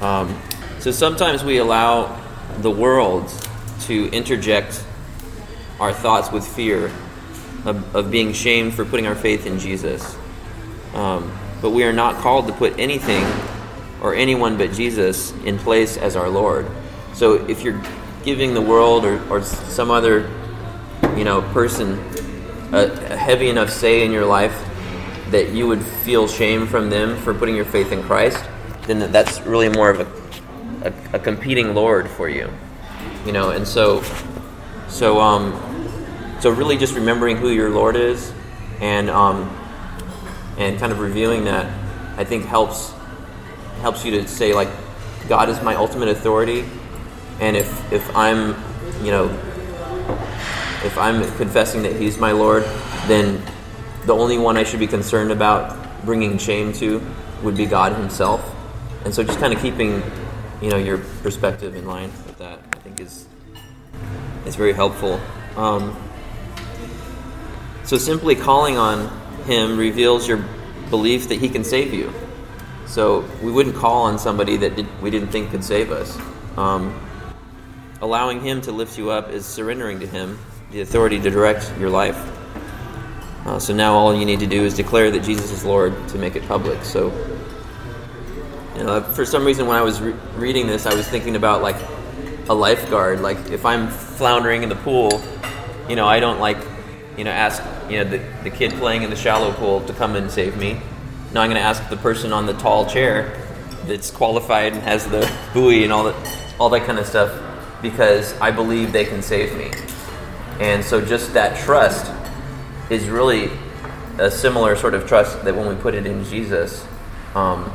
Um, 0.01 0.39
so 0.79 0.91
sometimes 0.91 1.43
we 1.43 1.57
allow 1.57 2.19
the 2.59 2.71
world 2.71 3.31
to 3.81 4.09
interject 4.11 4.83
our 5.79 5.93
thoughts 5.93 6.31
with 6.31 6.45
fear 6.45 6.91
of, 7.65 7.95
of 7.95 8.11
being 8.11 8.33
shamed 8.33 8.73
for 8.73 8.85
putting 8.85 9.07
our 9.07 9.15
faith 9.15 9.45
in 9.45 9.59
Jesus. 9.59 10.15
Um, 10.93 11.31
but 11.61 11.71
we 11.71 11.83
are 11.83 11.93
not 11.93 12.15
called 12.21 12.47
to 12.47 12.53
put 12.53 12.79
anything 12.79 13.25
or 14.01 14.15
anyone 14.15 14.57
but 14.57 14.71
Jesus 14.71 15.31
in 15.43 15.57
place 15.57 15.97
as 15.97 16.15
our 16.15 16.29
Lord. 16.29 16.67
So 17.13 17.33
if 17.47 17.63
you're 17.63 17.81
giving 18.23 18.53
the 18.53 18.61
world 18.61 19.05
or, 19.05 19.21
or 19.29 19.43
some 19.43 19.91
other 19.91 20.29
you 21.17 21.23
know 21.23 21.41
person 21.53 21.99
a, 22.71 22.91
a 23.13 23.15
heavy 23.15 23.49
enough 23.49 23.69
say 23.69 24.03
in 24.03 24.11
your 24.11 24.25
life 24.25 24.53
that 25.31 25.51
you 25.51 25.67
would 25.67 25.83
feel 25.83 26.27
shame 26.27 26.67
from 26.67 26.89
them 26.89 27.17
for 27.17 27.33
putting 27.33 27.55
your 27.55 27.65
faith 27.65 27.91
in 27.91 28.03
Christ, 28.03 28.43
then 28.83 29.11
that's 29.11 29.41
really 29.41 29.69
more 29.69 29.89
of 29.89 29.99
a, 30.01 30.89
a, 30.89 31.15
a 31.17 31.19
competing 31.19 31.73
Lord 31.73 32.09
for 32.09 32.29
you. 32.29 32.51
You 33.25 33.31
know, 33.31 33.49
and 33.49 33.67
so 33.67 34.03
so 34.87 35.19
um 35.19 35.61
so 36.39 36.51
really 36.51 36.77
just 36.77 36.93
remembering 36.93 37.37
who 37.37 37.49
your 37.49 37.69
Lord 37.69 37.95
is 37.95 38.31
and 38.79 39.09
um 39.09 39.49
and 40.57 40.79
kind 40.79 40.91
of 40.91 40.99
revealing 40.99 41.45
that 41.45 41.65
I 42.17 42.23
think 42.23 42.45
helps 42.45 42.93
helps 43.81 44.05
you 44.05 44.11
to 44.11 44.27
say 44.27 44.53
like 44.53 44.69
God 45.27 45.49
is 45.49 45.61
my 45.61 45.75
ultimate 45.75 46.09
authority 46.09 46.65
and 47.39 47.57
if 47.57 47.91
if 47.91 48.15
I'm 48.15 48.55
you 49.03 49.11
know 49.11 49.27
if 50.85 50.97
I'm 50.97 51.21
confessing 51.37 51.81
that 51.83 51.95
he's 51.95 52.17
my 52.17 52.31
Lord 52.31 52.63
then 53.07 53.41
the 54.05 54.13
only 54.13 54.37
one 54.37 54.55
I 54.55 54.63
should 54.63 54.79
be 54.79 54.87
concerned 54.87 55.31
about 55.31 56.05
bringing 56.05 56.37
shame 56.37 56.71
to 56.73 57.01
would 57.41 57.57
be 57.57 57.65
God 57.65 57.93
himself. 57.93 58.55
And 59.03 59.13
so 59.13 59.23
just 59.23 59.39
kind 59.39 59.53
of 59.53 59.61
keeping 59.61 60.01
you 60.61 60.69
know 60.69 60.77
your 60.77 60.99
perspective 61.23 61.75
in 61.75 61.85
line 61.85 62.11
with 62.25 62.37
that 62.37 62.59
I 62.73 62.77
think 62.77 62.99
is 62.99 63.27
is 64.45 64.55
very 64.55 64.73
helpful. 64.73 65.19
Um, 65.57 65.97
so 67.83 67.97
simply 67.97 68.35
calling 68.35 68.77
on 68.77 69.09
him 69.43 69.77
reveals 69.77 70.27
your 70.27 70.43
belief 70.89 71.29
that 71.29 71.39
he 71.39 71.49
can 71.49 71.63
save 71.63 71.93
you. 71.93 72.13
So 72.87 73.25
we 73.41 73.51
wouldn't 73.51 73.75
call 73.75 74.03
on 74.03 74.19
somebody 74.19 74.57
that 74.57 74.75
did, 74.75 74.87
we 75.01 75.09
didn't 75.09 75.29
think 75.29 75.51
could 75.51 75.63
save 75.63 75.91
us. 75.91 76.17
Um, 76.57 76.97
allowing 78.01 78.41
Him 78.41 78.61
to 78.61 78.71
lift 78.71 78.97
you 78.97 79.09
up 79.09 79.29
is 79.29 79.45
surrendering 79.45 79.99
to 79.99 80.07
Him 80.07 80.39
the 80.71 80.81
authority 80.81 81.19
to 81.19 81.29
direct 81.29 81.71
your 81.79 81.89
life. 81.89 82.17
Uh, 83.45 83.59
so 83.59 83.73
now 83.73 83.93
all 83.93 84.15
you 84.15 84.25
need 84.25 84.39
to 84.39 84.47
do 84.47 84.63
is 84.63 84.73
declare 84.73 85.11
that 85.11 85.23
Jesus 85.23 85.51
is 85.51 85.63
Lord 85.63 85.93
to 86.09 86.17
make 86.17 86.35
it 86.35 86.47
public. 86.47 86.83
So, 86.83 87.11
you 88.75 88.83
know, 88.83 89.01
for 89.01 89.25
some 89.25 89.45
reason, 89.45 89.67
when 89.67 89.77
I 89.77 89.81
was 89.81 90.01
re- 90.01 90.15
reading 90.35 90.65
this, 90.65 90.85
I 90.85 90.93
was 90.95 91.07
thinking 91.07 91.35
about 91.35 91.61
like 91.61 91.77
a 92.49 92.53
lifeguard. 92.53 93.21
Like 93.21 93.37
if 93.51 93.65
I'm 93.65 93.89
floundering 93.89 94.63
in 94.63 94.69
the 94.69 94.75
pool, 94.75 95.21
you 95.87 95.95
know, 95.95 96.07
I 96.07 96.19
don't 96.19 96.39
like, 96.39 96.57
you 97.17 97.23
know, 97.23 97.31
ask 97.31 97.61
you 97.89 98.03
know 98.03 98.09
the, 98.09 98.17
the 98.43 98.49
kid 98.49 98.71
playing 98.73 99.03
in 99.03 99.09
the 99.09 99.15
shallow 99.15 99.53
pool 99.53 99.81
to 99.85 99.93
come 99.93 100.15
and 100.15 100.29
save 100.31 100.57
me. 100.57 100.81
Now 101.33 101.41
I'm 101.41 101.49
going 101.49 101.61
to 101.61 101.67
ask 101.67 101.87
the 101.89 101.97
person 101.97 102.33
on 102.33 102.45
the 102.45 102.53
tall 102.53 102.85
chair 102.85 103.39
that's 103.85 104.09
qualified 104.09 104.73
and 104.73 104.81
has 104.81 105.05
the 105.05 105.31
buoy 105.53 105.83
and 105.83 105.93
all 105.93 106.05
that, 106.05 106.37
all 106.59 106.69
that 106.69 106.85
kind 106.85 106.97
of 106.97 107.05
stuff, 107.05 107.31
because 107.81 108.39
I 108.39 108.51
believe 108.51 108.91
they 108.91 109.05
can 109.05 109.21
save 109.21 109.55
me. 109.55 109.71
And 110.59 110.83
so 110.83 111.03
just 111.03 111.33
that 111.33 111.57
trust 111.63 112.11
is 112.89 113.09
really 113.09 113.51
a 114.17 114.31
similar 114.31 114.75
sort 114.75 114.93
of 114.93 115.07
trust 115.07 115.43
that 115.43 115.55
when 115.55 115.67
we 115.67 115.75
put 115.75 115.93
it 115.93 116.05
in 116.05 116.23
Jesus, 116.25 116.85
um, 117.33 117.71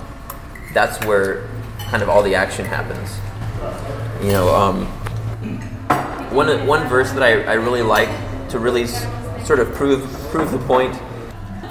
that's 0.73 1.05
where 1.07 1.49
kind 1.91 2.03
of 2.03 2.09
all 2.09 2.23
the 2.23 2.35
action 2.35 2.65
happens. 2.65 3.19
You 4.25 4.33
know, 4.33 4.55
um, 4.55 4.87
one 6.33 6.67
one 6.67 6.89
verse 6.89 7.13
that 7.13 7.23
I, 7.23 7.43
I 7.43 7.55
really 7.55 7.83
like 7.83 8.09
to 8.51 8.59
really 8.59 8.85
s- 8.85 9.47
sort 9.47 9.61
of 9.61 9.73
prove 9.75 10.03
prove 10.31 10.51
the 10.51 10.59
point 10.59 10.95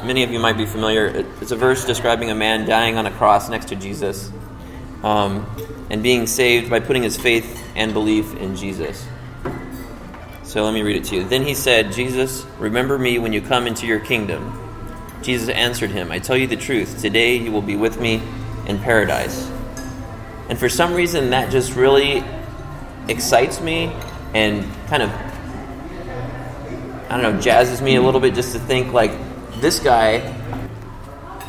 many 0.03 0.23
of 0.23 0.31
you 0.31 0.39
might 0.39 0.57
be 0.57 0.65
familiar. 0.65 1.25
It's 1.41 1.51
a 1.51 1.55
verse 1.55 1.85
describing 1.85 2.29
a 2.31 2.35
man 2.35 2.67
dying 2.67 2.97
on 2.97 3.05
a 3.05 3.11
cross 3.11 3.49
next 3.49 3.67
to 3.69 3.75
Jesus 3.75 4.31
um, 5.03 5.45
and 5.89 6.01
being 6.01 6.27
saved 6.27 6.69
by 6.69 6.79
putting 6.79 7.03
his 7.03 7.17
faith 7.17 7.63
and 7.75 7.93
belief 7.93 8.35
in 8.35 8.55
Jesus. 8.55 9.05
So 10.49 10.63
let 10.63 10.73
me 10.73 10.81
read 10.81 10.95
it 10.95 11.03
to 11.03 11.15
you. 11.15 11.23
Then 11.25 11.43
he 11.43 11.53
said, 11.53 11.91
Jesus, 11.91 12.43
remember 12.57 12.97
me 12.97 13.19
when 13.19 13.33
you 13.33 13.39
come 13.39 13.67
into 13.67 13.85
your 13.85 13.99
kingdom. 13.99 14.51
Jesus 15.21 15.47
answered 15.47 15.91
him, 15.91 16.11
I 16.11 16.17
tell 16.17 16.35
you 16.35 16.47
the 16.47 16.55
truth. 16.55 16.99
Today 16.99 17.35
you 17.35 17.51
will 17.51 17.61
be 17.61 17.75
with 17.75 18.01
me 18.01 18.19
in 18.65 18.79
paradise. 18.79 19.47
And 20.49 20.57
for 20.57 20.67
some 20.67 20.95
reason, 20.95 21.29
that 21.29 21.51
just 21.51 21.75
really 21.75 22.23
excites 23.07 23.61
me 23.61 23.93
and 24.33 24.65
kind 24.87 25.03
of 25.03 25.11
I 27.11 27.21
don't 27.21 27.21
know, 27.21 27.39
jazzes 27.39 27.79
me 27.79 27.97
a 27.97 28.01
little 28.01 28.19
bit 28.19 28.33
just 28.33 28.53
to 28.53 28.59
think 28.59 28.91
like 28.91 29.11
this 29.61 29.79
guy, 29.79 30.35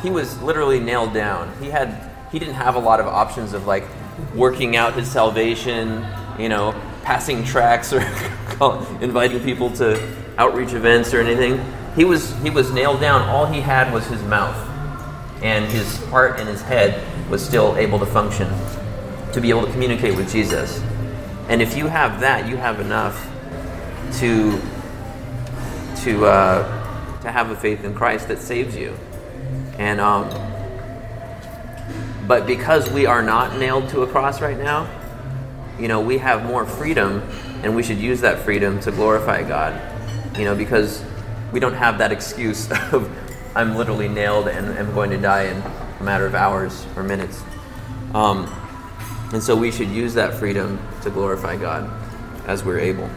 he 0.03 0.11
was 0.11 0.39
literally 0.43 0.79
nailed 0.79 1.11
down. 1.11 1.51
He 1.59 1.71
had 1.71 2.11
he 2.31 2.37
didn't 2.37 2.53
have 2.53 2.75
a 2.75 2.79
lot 2.79 2.99
of 2.99 3.07
options 3.07 3.53
of 3.53 3.65
like 3.65 3.85
working 4.35 4.75
out 4.75 4.93
his 4.93 5.09
salvation, 5.09 6.05
you 6.37 6.49
know, 6.49 6.79
passing 7.01 7.43
tracts 7.43 7.93
or 7.93 8.01
inviting 9.01 9.41
people 9.41 9.71
to 9.71 9.99
outreach 10.37 10.73
events 10.73 11.13
or 11.13 11.21
anything. 11.21 11.63
He 11.95 12.05
was 12.05 12.35
he 12.41 12.49
was 12.49 12.71
nailed 12.71 13.01
down. 13.01 13.27
All 13.27 13.45
he 13.45 13.59
had 13.59 13.91
was 13.91 14.05
his 14.07 14.21
mouth, 14.23 14.55
and 15.41 15.65
his 15.65 15.97
heart 16.05 16.39
and 16.39 16.47
his 16.47 16.61
head 16.61 17.03
was 17.29 17.43
still 17.43 17.75
able 17.77 17.99
to 17.99 18.05
function 18.05 18.47
to 19.33 19.41
be 19.41 19.49
able 19.49 19.65
to 19.65 19.71
communicate 19.71 20.15
with 20.15 20.31
Jesus. 20.31 20.81
And 21.49 21.61
if 21.61 21.75
you 21.75 21.87
have 21.87 22.21
that, 22.21 22.47
you 22.47 22.55
have 22.57 22.79
enough 22.79 23.27
to 24.19 24.59
to 26.03 26.25
uh, 26.25 27.21
to 27.21 27.31
have 27.31 27.49
a 27.49 27.55
faith 27.55 27.83
in 27.83 27.93
Christ 27.93 28.27
that 28.27 28.39
saves 28.39 28.75
you. 28.75 28.95
And 29.77 29.99
um, 29.99 30.29
but 32.27 32.45
because 32.45 32.89
we 32.89 33.05
are 33.05 33.21
not 33.21 33.57
nailed 33.57 33.89
to 33.89 34.01
a 34.03 34.07
cross 34.07 34.41
right 34.41 34.57
now, 34.57 34.89
you 35.79 35.87
know, 35.87 35.99
we 35.99 36.17
have 36.19 36.45
more 36.45 36.65
freedom, 36.65 37.21
and 37.63 37.75
we 37.75 37.83
should 37.83 37.97
use 37.97 38.21
that 38.21 38.39
freedom 38.39 38.79
to 38.81 38.91
glorify 38.91 39.43
God. 39.43 39.79
You 40.37 40.45
know, 40.45 40.55
because 40.55 41.03
we 41.51 41.59
don't 41.59 41.73
have 41.73 41.97
that 41.97 42.11
excuse 42.11 42.71
of 42.93 43.09
I'm 43.55 43.75
literally 43.75 44.07
nailed 44.07 44.47
and 44.47 44.77
am 44.77 44.93
going 44.93 45.09
to 45.11 45.17
die 45.17 45.43
in 45.43 45.61
a 45.99 46.03
matter 46.03 46.25
of 46.25 46.35
hours 46.35 46.85
or 46.95 47.03
minutes. 47.03 47.43
Um, 48.13 48.51
and 49.33 49.43
so 49.43 49.55
we 49.55 49.71
should 49.71 49.89
use 49.89 50.13
that 50.13 50.33
freedom 50.33 50.79
to 51.03 51.09
glorify 51.09 51.57
God 51.57 51.89
as 52.47 52.63
we're 52.63 52.79
able 52.79 53.09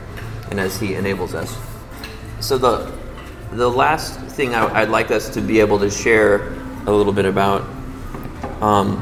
and 0.51 0.61
as 0.61 0.79
He 0.79 0.95
enables 0.95 1.35
us. 1.35 1.57
So 2.41 2.59
the 2.59 2.93
the 3.53 3.71
last 3.71 4.19
thing 4.21 4.55
I, 4.55 4.81
would 4.81 4.91
like 4.91 5.13
us 5.13 5.29
to 5.31 5.41
be 5.41 5.61
able 5.61 5.79
to 5.79 5.91
share 5.91 6.49
a 6.87 6.93
little 6.93 7.13
bit 7.13 7.25
about. 7.25 7.63
Um, 8.61 8.99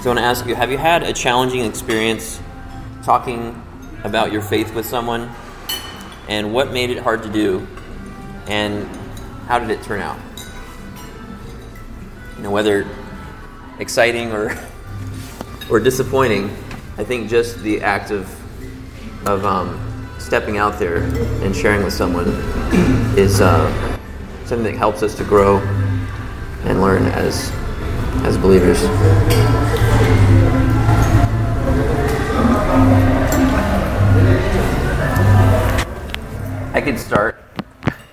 so 0.00 0.10
I 0.10 0.14
want 0.14 0.18
to 0.18 0.24
ask 0.24 0.46
you: 0.46 0.54
Have 0.54 0.70
you 0.70 0.78
had 0.78 1.02
a 1.02 1.12
challenging 1.12 1.64
experience 1.64 2.40
talking 3.02 3.60
about 4.04 4.32
your 4.32 4.42
faith 4.42 4.74
with 4.74 4.86
someone, 4.86 5.30
and 6.28 6.52
what 6.52 6.72
made 6.72 6.90
it 6.90 6.98
hard 6.98 7.22
to 7.22 7.28
do, 7.28 7.66
and 8.46 8.86
how 9.46 9.58
did 9.58 9.70
it 9.70 9.82
turn 9.82 10.00
out? 10.00 10.18
You 12.36 12.44
know, 12.44 12.50
whether 12.50 12.86
exciting 13.78 14.32
or 14.32 14.56
or 15.70 15.80
disappointing, 15.80 16.50
I 16.98 17.04
think 17.04 17.28
just 17.28 17.58
the 17.62 17.82
act 17.82 18.10
of 18.10 18.28
of 19.26 19.44
um, 19.44 19.78
stepping 20.18 20.56
out 20.56 20.78
there 20.78 21.02
and 21.42 21.54
sharing 21.54 21.84
with 21.84 21.92
someone 21.92 22.28
is 23.16 23.40
uh, 23.40 23.98
something 24.44 24.64
that 24.64 24.76
helps 24.76 25.02
us 25.02 25.14
to 25.16 25.24
grow 25.24 25.58
and 26.64 26.80
learn 26.80 27.06
as 27.06 27.50
as 28.24 28.36
believers. 28.38 28.82
I 36.74 36.80
could 36.80 36.98
start 36.98 37.36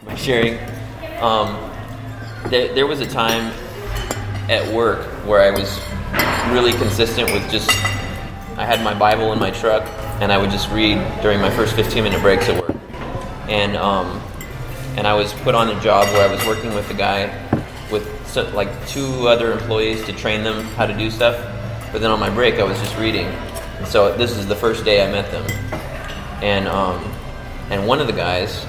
by 0.05 0.15
sharing. 0.15 0.59
Um, 1.21 1.71
there, 2.49 2.73
there 2.75 2.87
was 2.87 2.99
a 2.99 3.07
time 3.07 3.53
at 4.49 4.69
work 4.73 5.05
where 5.25 5.41
I 5.41 5.57
was 5.57 5.79
really 6.51 6.73
consistent 6.73 7.31
with 7.31 7.49
just 7.49 7.69
I 8.57 8.65
had 8.65 8.83
my 8.83 8.93
Bible 8.93 9.31
in 9.31 9.39
my 9.39 9.49
truck 9.49 9.83
and 10.19 10.29
I 10.29 10.37
would 10.37 10.49
just 10.49 10.69
read 10.71 10.97
during 11.21 11.39
my 11.39 11.49
first 11.49 11.73
15 11.73 12.03
minute 12.03 12.21
breaks 12.21 12.49
at 12.49 12.61
work. 12.61 12.75
And 13.47 13.77
um, 13.77 14.21
and 14.97 15.07
I 15.07 15.13
was 15.13 15.31
put 15.31 15.55
on 15.55 15.69
a 15.69 15.79
job 15.79 16.07
where 16.07 16.27
I 16.27 16.29
was 16.29 16.45
working 16.45 16.73
with 16.73 16.89
a 16.89 16.93
guy 16.93 17.27
with 17.89 18.27
so, 18.27 18.49
like 18.49 18.69
two 18.89 19.29
other 19.29 19.53
employees 19.53 20.03
to 20.03 20.11
train 20.11 20.43
them 20.43 20.65
how 20.75 20.85
to 20.85 20.97
do 20.97 21.09
stuff. 21.09 21.37
But 21.93 22.01
then 22.01 22.11
on 22.11 22.19
my 22.19 22.29
break, 22.29 22.55
I 22.55 22.63
was 22.63 22.77
just 22.79 22.97
reading. 22.97 23.27
And 23.77 23.87
so 23.87 24.17
this 24.17 24.31
is 24.31 24.47
the 24.47 24.55
first 24.55 24.83
day 24.83 25.07
I 25.07 25.09
met 25.09 25.31
them, 25.31 25.49
and 26.43 26.67
um, 26.67 27.01
and 27.69 27.87
one 27.87 27.99
of 27.99 28.07
the 28.07 28.13
guys 28.13 28.65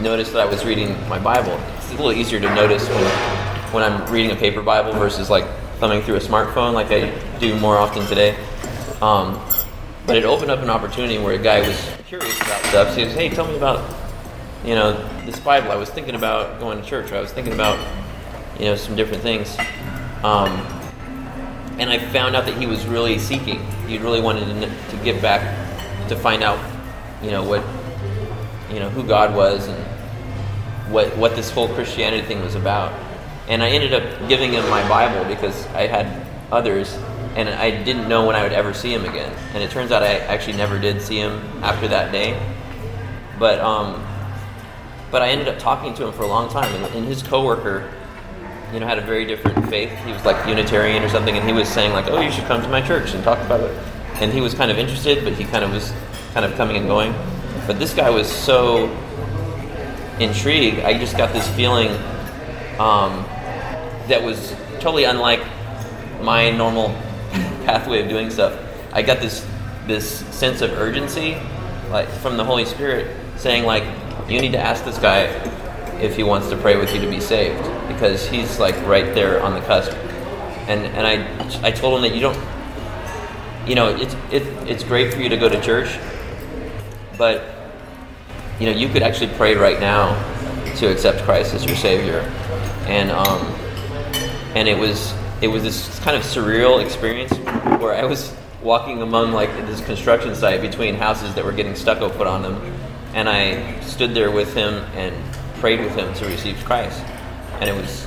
noticed 0.00 0.32
that 0.32 0.46
I 0.46 0.50
was 0.50 0.64
reading 0.64 0.96
my 1.08 1.18
Bible. 1.18 1.58
It's 1.76 1.88
a 1.88 1.92
little 1.92 2.12
easier 2.12 2.40
to 2.40 2.54
notice 2.54 2.86
when 2.88 3.04
when 3.72 3.82
I'm 3.82 4.10
reading 4.10 4.30
a 4.30 4.36
paper 4.36 4.62
Bible 4.62 4.92
versus 4.92 5.28
like 5.28 5.46
thumbing 5.78 6.02
through 6.02 6.16
a 6.16 6.20
smartphone 6.20 6.72
like 6.72 6.90
I 6.90 7.10
do 7.38 7.58
more 7.58 7.76
often 7.76 8.06
today. 8.06 8.36
Um, 9.00 9.40
but 10.06 10.16
it 10.16 10.24
opened 10.24 10.50
up 10.50 10.60
an 10.60 10.70
opportunity 10.70 11.18
where 11.18 11.34
a 11.34 11.38
guy 11.38 11.60
was 11.60 11.92
curious 12.06 12.34
about 12.40 12.64
stuff. 12.66 12.88
So 12.90 12.96
he 12.96 13.04
says, 13.04 13.14
"Hey, 13.14 13.28
tell 13.28 13.46
me 13.46 13.56
about 13.56 13.94
you 14.64 14.74
know 14.74 14.92
this 15.24 15.38
Bible. 15.40 15.70
I 15.70 15.76
was 15.76 15.90
thinking 15.90 16.14
about 16.14 16.60
going 16.60 16.80
to 16.80 16.86
church. 16.86 17.12
I 17.12 17.20
was 17.20 17.32
thinking 17.32 17.52
about 17.52 17.78
you 18.58 18.66
know 18.66 18.76
some 18.76 18.96
different 18.96 19.22
things." 19.22 19.56
Um, 20.22 20.50
and 21.78 21.90
I 21.90 21.98
found 21.98 22.34
out 22.34 22.44
that 22.46 22.58
he 22.58 22.66
was 22.66 22.84
really 22.86 23.18
seeking. 23.18 23.64
He 23.86 23.98
really 23.98 24.20
wanted 24.20 24.46
to, 24.46 24.96
to 24.96 25.04
get 25.04 25.22
back 25.22 25.40
to 26.08 26.16
find 26.16 26.42
out, 26.42 26.58
you 27.22 27.30
know, 27.30 27.44
what 27.44 27.62
you 28.70 28.80
know 28.80 28.90
who 28.90 29.02
God 29.06 29.34
was 29.34 29.66
and 29.68 29.78
what 30.92 31.16
what 31.16 31.36
this 31.36 31.50
whole 31.50 31.68
Christianity 31.68 32.26
thing 32.26 32.40
was 32.42 32.54
about. 32.54 32.92
And 33.48 33.62
I 33.62 33.70
ended 33.70 33.94
up 33.94 34.28
giving 34.28 34.52
him 34.52 34.68
my 34.68 34.86
Bible 34.88 35.24
because 35.24 35.66
I 35.68 35.86
had 35.86 36.26
others, 36.52 36.94
and 37.34 37.48
I 37.48 37.82
didn't 37.82 38.08
know 38.08 38.26
when 38.26 38.36
I 38.36 38.42
would 38.42 38.52
ever 38.52 38.74
see 38.74 38.92
him 38.92 39.04
again. 39.04 39.34
And 39.54 39.62
it 39.62 39.70
turns 39.70 39.90
out 39.90 40.02
I 40.02 40.18
actually 40.18 40.56
never 40.56 40.78
did 40.78 41.00
see 41.00 41.18
him 41.18 41.40
after 41.62 41.88
that 41.88 42.12
day. 42.12 42.38
But 43.38 43.60
um, 43.60 44.04
but 45.10 45.22
I 45.22 45.28
ended 45.28 45.48
up 45.48 45.58
talking 45.58 45.94
to 45.94 46.06
him 46.06 46.12
for 46.12 46.22
a 46.22 46.26
long 46.26 46.50
time, 46.50 46.74
and, 46.74 46.94
and 46.94 47.06
his 47.06 47.22
coworker, 47.22 47.90
you 48.72 48.80
know, 48.80 48.86
had 48.86 48.98
a 48.98 49.02
very 49.02 49.24
different 49.24 49.68
faith. 49.70 49.90
He 50.04 50.12
was 50.12 50.24
like 50.24 50.46
Unitarian 50.46 51.02
or 51.02 51.08
something, 51.08 51.36
and 51.36 51.46
he 51.46 51.52
was 51.52 51.68
saying 51.68 51.92
like, 51.92 52.06
"Oh, 52.08 52.20
you 52.20 52.30
should 52.30 52.44
come 52.44 52.60
to 52.62 52.68
my 52.68 52.82
church 52.82 53.14
and 53.14 53.24
talk 53.24 53.38
about 53.46 53.60
it." 53.60 53.70
And 54.20 54.32
he 54.32 54.40
was 54.40 54.52
kind 54.52 54.70
of 54.70 54.78
interested, 54.78 55.24
but 55.24 55.32
he 55.34 55.44
kind 55.44 55.64
of 55.64 55.72
was 55.72 55.92
kind 56.34 56.44
of 56.44 56.54
coming 56.56 56.76
and 56.76 56.86
going. 56.86 57.14
But 57.68 57.78
this 57.78 57.92
guy 57.92 58.08
was 58.08 58.26
so 58.26 58.86
intrigued. 60.18 60.80
I 60.80 60.98
just 60.98 61.18
got 61.18 61.34
this 61.34 61.46
feeling. 61.54 61.90
Um, 62.80 63.26
that 64.08 64.22
was 64.22 64.56
totally 64.80 65.04
unlike 65.04 65.40
my 66.22 66.50
normal 66.50 66.88
pathway 67.66 68.02
of 68.02 68.08
doing 68.08 68.30
stuff. 68.30 68.58
I 68.94 69.02
got 69.02 69.20
this 69.20 69.46
this 69.86 70.20
sense 70.34 70.62
of 70.62 70.72
urgency, 70.72 71.36
like 71.90 72.08
from 72.08 72.38
the 72.38 72.44
Holy 72.44 72.64
Spirit, 72.64 73.14
saying 73.36 73.64
like, 73.64 73.84
you 74.30 74.40
need 74.40 74.52
to 74.52 74.58
ask 74.58 74.82
this 74.86 74.98
guy 74.98 75.24
if 76.00 76.16
he 76.16 76.22
wants 76.22 76.48
to 76.48 76.56
pray 76.56 76.76
with 76.76 76.94
you 76.94 77.02
to 77.02 77.10
be 77.10 77.20
saved, 77.20 77.62
because 77.86 78.26
he's 78.26 78.58
like 78.58 78.76
right 78.86 79.14
there 79.14 79.42
on 79.42 79.52
the 79.52 79.60
cusp. 79.66 79.92
And 80.68 80.86
and 80.86 81.06
I 81.06 81.68
I 81.68 81.70
told 81.70 81.96
him 81.96 82.10
that 82.10 82.16
you 82.16 82.22
don't, 82.22 83.68
you 83.68 83.74
know, 83.74 83.94
it's 83.94 84.14
it, 84.32 84.42
it's 84.66 84.84
great 84.84 85.12
for 85.12 85.20
you 85.20 85.28
to 85.28 85.36
go 85.36 85.50
to 85.50 85.60
church, 85.60 85.98
but 87.18 87.57
you 88.58 88.66
know 88.66 88.72
you 88.72 88.88
could 88.88 89.02
actually 89.02 89.32
pray 89.34 89.54
right 89.54 89.80
now 89.80 90.14
to 90.76 90.90
accept 90.90 91.22
Christ 91.22 91.54
as 91.54 91.64
your 91.64 91.76
Savior, 91.76 92.20
and 92.86 93.10
um, 93.10 93.46
and 94.54 94.68
it 94.68 94.78
was 94.78 95.14
it 95.40 95.48
was 95.48 95.62
this 95.62 95.98
kind 96.00 96.16
of 96.16 96.22
surreal 96.22 96.84
experience 96.84 97.32
where 97.80 97.94
I 97.94 98.04
was 98.04 98.34
walking 98.62 99.02
among 99.02 99.32
like 99.32 99.50
this 99.66 99.80
construction 99.84 100.34
site 100.34 100.60
between 100.60 100.94
houses 100.94 101.34
that 101.34 101.44
were 101.44 101.52
getting 101.52 101.76
stucco 101.76 102.08
put 102.08 102.26
on 102.26 102.42
them, 102.42 102.60
and 103.14 103.28
I 103.28 103.78
stood 103.80 104.14
there 104.14 104.30
with 104.30 104.54
him 104.54 104.74
and 104.94 105.14
prayed 105.60 105.80
with 105.80 105.94
him 105.94 106.12
to 106.14 106.26
receive 106.26 106.56
Christ, 106.64 107.00
and 107.60 107.70
it 107.70 107.74
was 107.74 108.06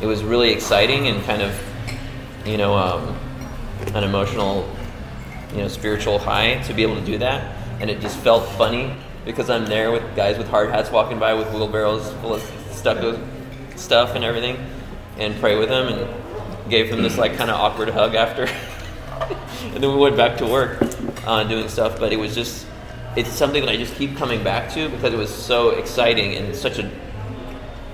it 0.00 0.06
was 0.06 0.22
really 0.22 0.50
exciting 0.50 1.08
and 1.08 1.22
kind 1.24 1.42
of 1.42 1.54
you 2.46 2.56
know 2.56 2.74
um, 2.74 3.18
an 3.94 4.04
emotional 4.04 4.68
you 5.52 5.58
know 5.58 5.68
spiritual 5.68 6.18
high 6.18 6.62
to 6.62 6.72
be 6.72 6.82
able 6.82 6.96
to 6.96 7.04
do 7.04 7.18
that, 7.18 7.54
and 7.80 7.90
it 7.90 8.00
just 8.00 8.16
felt 8.18 8.48
funny 8.52 8.94
because 9.24 9.50
I'm 9.50 9.66
there 9.66 9.90
with 9.90 10.16
guys 10.16 10.38
with 10.38 10.48
hard 10.48 10.70
hats 10.70 10.90
walking 10.90 11.18
by 11.18 11.34
with 11.34 11.52
wheelbarrows 11.52 12.12
full 12.14 12.34
of 12.34 12.42
stucco 12.70 13.20
stuff 13.76 14.14
and 14.14 14.24
everything 14.24 14.56
and 15.18 15.38
pray 15.40 15.58
with 15.58 15.68
him 15.68 15.88
and 15.88 16.70
gave 16.70 16.88
him 16.88 17.02
this 17.02 17.18
like 17.18 17.36
kind 17.36 17.50
of 17.50 17.56
awkward 17.56 17.90
hug 17.90 18.14
after. 18.14 18.44
and 19.74 19.82
then 19.82 19.92
we 19.92 19.96
went 19.96 20.16
back 20.16 20.38
to 20.38 20.46
work 20.46 20.82
uh, 21.26 21.44
doing 21.44 21.68
stuff. 21.68 21.98
But 21.98 22.12
it 22.12 22.18
was 22.18 22.34
just, 22.34 22.66
it's 23.16 23.30
something 23.30 23.64
that 23.64 23.70
I 23.70 23.76
just 23.76 23.94
keep 23.94 24.16
coming 24.16 24.42
back 24.42 24.72
to 24.74 24.88
because 24.88 25.12
it 25.12 25.18
was 25.18 25.32
so 25.32 25.70
exciting 25.70 26.34
and 26.34 26.54
such 26.54 26.78
a, 26.78 26.90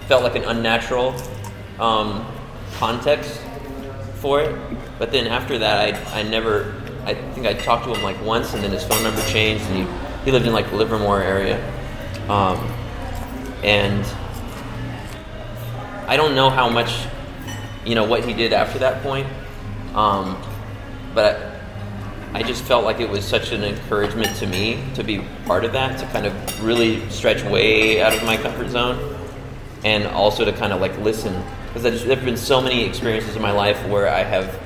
felt 0.07 0.23
like 0.23 0.37
an 0.37 0.45
unnatural 0.45 1.15
um, 1.79 2.27
context 2.75 3.41
for 4.17 4.41
it. 4.41 4.57
But 4.99 5.13
then 5.13 5.27
after 5.27 5.59
that, 5.59 5.95
I, 5.95 6.21
I 6.21 6.23
never, 6.23 6.75
I 7.05 7.15
think 7.15 7.47
I 7.47 7.55
talked 7.55 7.85
to 7.85 7.95
him 7.95 8.03
like 8.03 8.21
once 8.23 8.55
and 8.55 8.63
then 8.63 8.71
his 8.71 8.85
phone 8.85 9.03
number 9.03 9.23
changed 9.23 9.65
and 9.67 9.89
he, 9.89 10.08
he 10.25 10.33
lived 10.33 10.47
in 10.47 10.53
like 10.53 10.71
Livermore 10.73 11.21
area. 11.23 11.59
Um, 12.29 12.59
and 13.63 14.05
I 16.07 16.17
don't 16.17 16.35
know 16.35 16.51
how 16.51 16.69
much, 16.69 17.07
you 17.85 17.95
know, 17.95 18.05
what 18.05 18.25
he 18.25 18.33
did 18.33 18.53
after 18.53 18.79
that 18.81 19.03
point. 19.03 19.27
Um, 19.95 20.41
but 21.15 21.61
I 22.35 22.43
just 22.43 22.63
felt 22.65 22.85
like 22.85 23.01
it 23.01 23.09
was 23.09 23.25
such 23.25 23.53
an 23.53 23.65
encouragement 23.65 24.37
to 24.37 24.47
me 24.47 24.85
to 24.95 25.03
be 25.03 25.25
part 25.47 25.65
of 25.65 25.73
that, 25.73 25.99
to 25.99 26.07
kind 26.07 26.27
of 26.27 26.65
really 26.65 27.09
stretch 27.11 27.43
way 27.45 28.03
out 28.03 28.15
of 28.15 28.23
my 28.25 28.37
comfort 28.37 28.69
zone, 28.69 29.17
and 29.85 30.07
also 30.07 30.45
to 30.45 30.53
kind 30.53 30.73
of 30.73 30.81
like 30.81 30.97
listen 30.99 31.43
because 31.69 32.05
there 32.05 32.17
have 32.17 32.25
been 32.25 32.37
so 32.37 32.61
many 32.61 32.85
experiences 32.85 33.37
in 33.37 33.43
my 33.43 33.53
life 33.53 33.87
where 33.89 34.09
I 34.09 34.23
have 34.23 34.59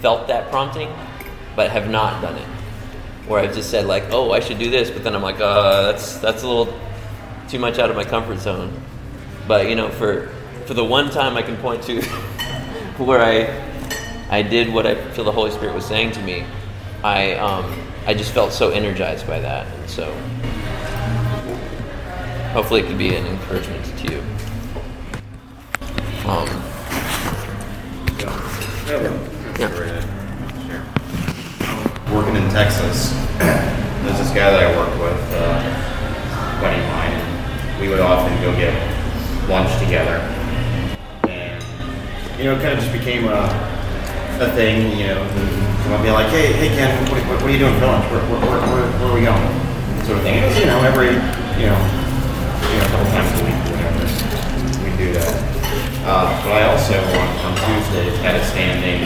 felt 0.00 0.28
that 0.28 0.50
prompting, 0.50 0.92
but 1.54 1.70
have 1.70 1.90
not 1.90 2.20
done 2.22 2.36
it. 2.36 2.55
Where 3.28 3.40
I've 3.40 3.54
just 3.54 3.70
said 3.70 3.86
like, 3.86 4.04
"Oh, 4.10 4.30
I 4.32 4.40
should 4.40 4.58
do 4.58 4.70
this," 4.70 4.90
but 4.90 5.02
then 5.02 5.14
I'm 5.14 5.22
like, 5.22 5.40
"Uh, 5.40 5.82
that's 5.92 6.18
that's 6.18 6.42
a 6.42 6.48
little 6.48 6.72
too 7.48 7.58
much 7.58 7.78
out 7.78 7.90
of 7.90 7.96
my 7.96 8.04
comfort 8.04 8.38
zone." 8.38 8.72
But 9.48 9.68
you 9.68 9.74
know, 9.74 9.90
for 9.90 10.28
for 10.66 10.74
the 10.74 10.84
one 10.84 11.10
time 11.10 11.36
I 11.36 11.42
can 11.42 11.56
point 11.56 11.82
to 11.84 12.02
where 12.98 13.20
I 13.20 13.48
I 14.30 14.42
did 14.42 14.72
what 14.72 14.86
I 14.86 14.94
feel 15.12 15.24
the 15.24 15.32
Holy 15.32 15.50
Spirit 15.50 15.74
was 15.74 15.84
saying 15.86 16.12
to 16.12 16.22
me, 16.22 16.44
I 17.02 17.34
um, 17.34 17.64
I 18.06 18.14
just 18.14 18.32
felt 18.32 18.52
so 18.52 18.70
energized 18.70 19.26
by 19.26 19.40
that, 19.40 19.66
and 19.66 19.90
so 19.90 20.12
hopefully 22.52 22.80
it 22.80 22.86
could 22.86 22.98
be 22.98 23.14
an 23.14 23.26
encouragement 23.26 23.84
to 23.98 24.12
you. 24.12 24.22
Um, 26.28 26.48
Yeah. 29.58 29.68
Sure. 29.68 30.15
Working 32.16 32.36
in 32.36 32.48
Texas, 32.48 33.12
there's 33.36 34.16
this 34.16 34.32
guy 34.32 34.48
that 34.48 34.64
I 34.64 34.72
worked 34.72 34.96
with, 34.96 35.20
uh, 35.36 35.60
buddy 36.64 36.80
of 36.80 36.88
mine, 36.88 37.12
we 37.78 37.92
would 37.92 38.00
often 38.00 38.32
go 38.40 38.56
get 38.56 38.72
lunch 39.52 39.68
together. 39.84 40.24
And, 41.28 41.60
you 42.40 42.44
know, 42.48 42.56
it 42.56 42.62
kind 42.64 42.72
of 42.72 42.80
just 42.80 42.88
became 42.90 43.28
a, 43.28 43.44
a 44.40 44.48
thing, 44.56 44.96
you 44.96 45.12
know, 45.12 45.20
and 45.20 45.92
and 45.92 46.02
be 46.02 46.08
like, 46.10 46.32
hey, 46.32 46.56
hey, 46.56 46.72
Ken, 46.72 46.88
what, 47.12 47.20
what, 47.28 47.36
what 47.36 47.44
are 47.44 47.52
you 47.52 47.58
doing 47.58 47.76
for 47.78 47.84
lunch? 47.84 48.10
Where, 48.10 48.24
where, 48.32 48.40
where, 48.48 48.60
where, 48.64 48.88
where 48.96 49.08
are 49.12 49.14
we 49.14 49.20
going? 49.20 49.52
Sort 50.08 50.16
of 50.16 50.24
thing. 50.24 50.40
And, 50.40 50.56
you 50.56 50.64
know, 50.64 50.80
every, 50.88 51.12
you 51.60 51.68
know, 51.68 51.76
you 51.76 52.76
know, 52.80 52.84
a 52.84 52.90
couple 52.96 53.12
times 53.12 53.28
a 53.28 53.44
week, 53.44 53.60
whatever, 53.76 54.08
we 54.80 54.88
do 54.96 55.12
that. 55.20 55.36
Uh, 56.08 56.32
but 56.40 56.52
I 56.56 56.64
also 56.64 56.96
on, 56.96 57.28
on 57.44 57.52
Tuesdays 57.60 58.16
had 58.24 58.40
a 58.40 58.44
standing 58.48 59.04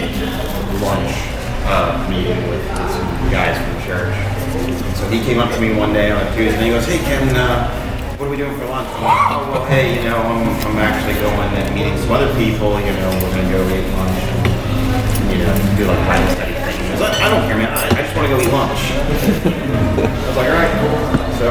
lunch 0.78 1.39
uh, 1.66 2.06
meeting 2.08 2.38
with, 2.48 2.64
some 2.90 3.08
guys 3.30 3.56
from 3.56 3.74
church. 3.86 4.14
And 4.14 4.96
so 4.96 5.08
he 5.08 5.20
came 5.20 5.38
up 5.38 5.52
to 5.54 5.60
me 5.60 5.74
one 5.74 5.92
day 5.92 6.10
on 6.10 6.20
a 6.20 6.28
Tuesday 6.34 6.56
and 6.56 6.64
he 6.64 6.70
goes, 6.70 6.86
"Hey 6.86 6.98
Ken, 6.98 7.34
uh, 7.36 7.68
what 8.16 8.26
are 8.26 8.30
we 8.30 8.36
doing 8.36 8.56
for 8.58 8.66
lunch?" 8.66 8.88
I'm 8.96 9.04
like, 9.04 9.30
"Oh 9.30 9.52
well, 9.52 9.64
hey, 9.66 9.96
you 9.96 10.08
know, 10.08 10.16
I'm, 10.16 10.48
I'm 10.66 10.78
actually 10.78 11.14
going 11.20 11.50
and 11.54 11.74
meeting 11.74 11.96
some 11.98 12.12
other 12.12 12.32
people. 12.34 12.78
You 12.80 12.92
know, 12.98 13.10
we're 13.22 13.34
gonna 13.34 13.50
go 13.50 13.60
eat 13.70 13.86
lunch 13.94 14.20
and 14.30 15.30
you 15.30 15.38
know 15.44 15.54
do 15.76 15.84
like 15.86 16.00
Bible 16.08 16.32
study 16.34 16.54
thing." 16.54 17.02
"I, 17.02 17.08
I 17.24 17.28
don't 17.30 17.44
care, 17.46 17.56
man. 17.56 17.70
I, 17.70 17.86
I 17.94 18.02
just 18.02 18.14
want 18.16 18.28
to 18.28 18.32
go 18.34 18.40
eat 18.40 18.52
lunch." 18.52 18.82
I 18.90 20.28
was 20.28 20.36
like, 20.36 20.48
"All 20.50 20.58
right, 20.58 20.74
cool." 20.80 20.98
So 21.38 21.48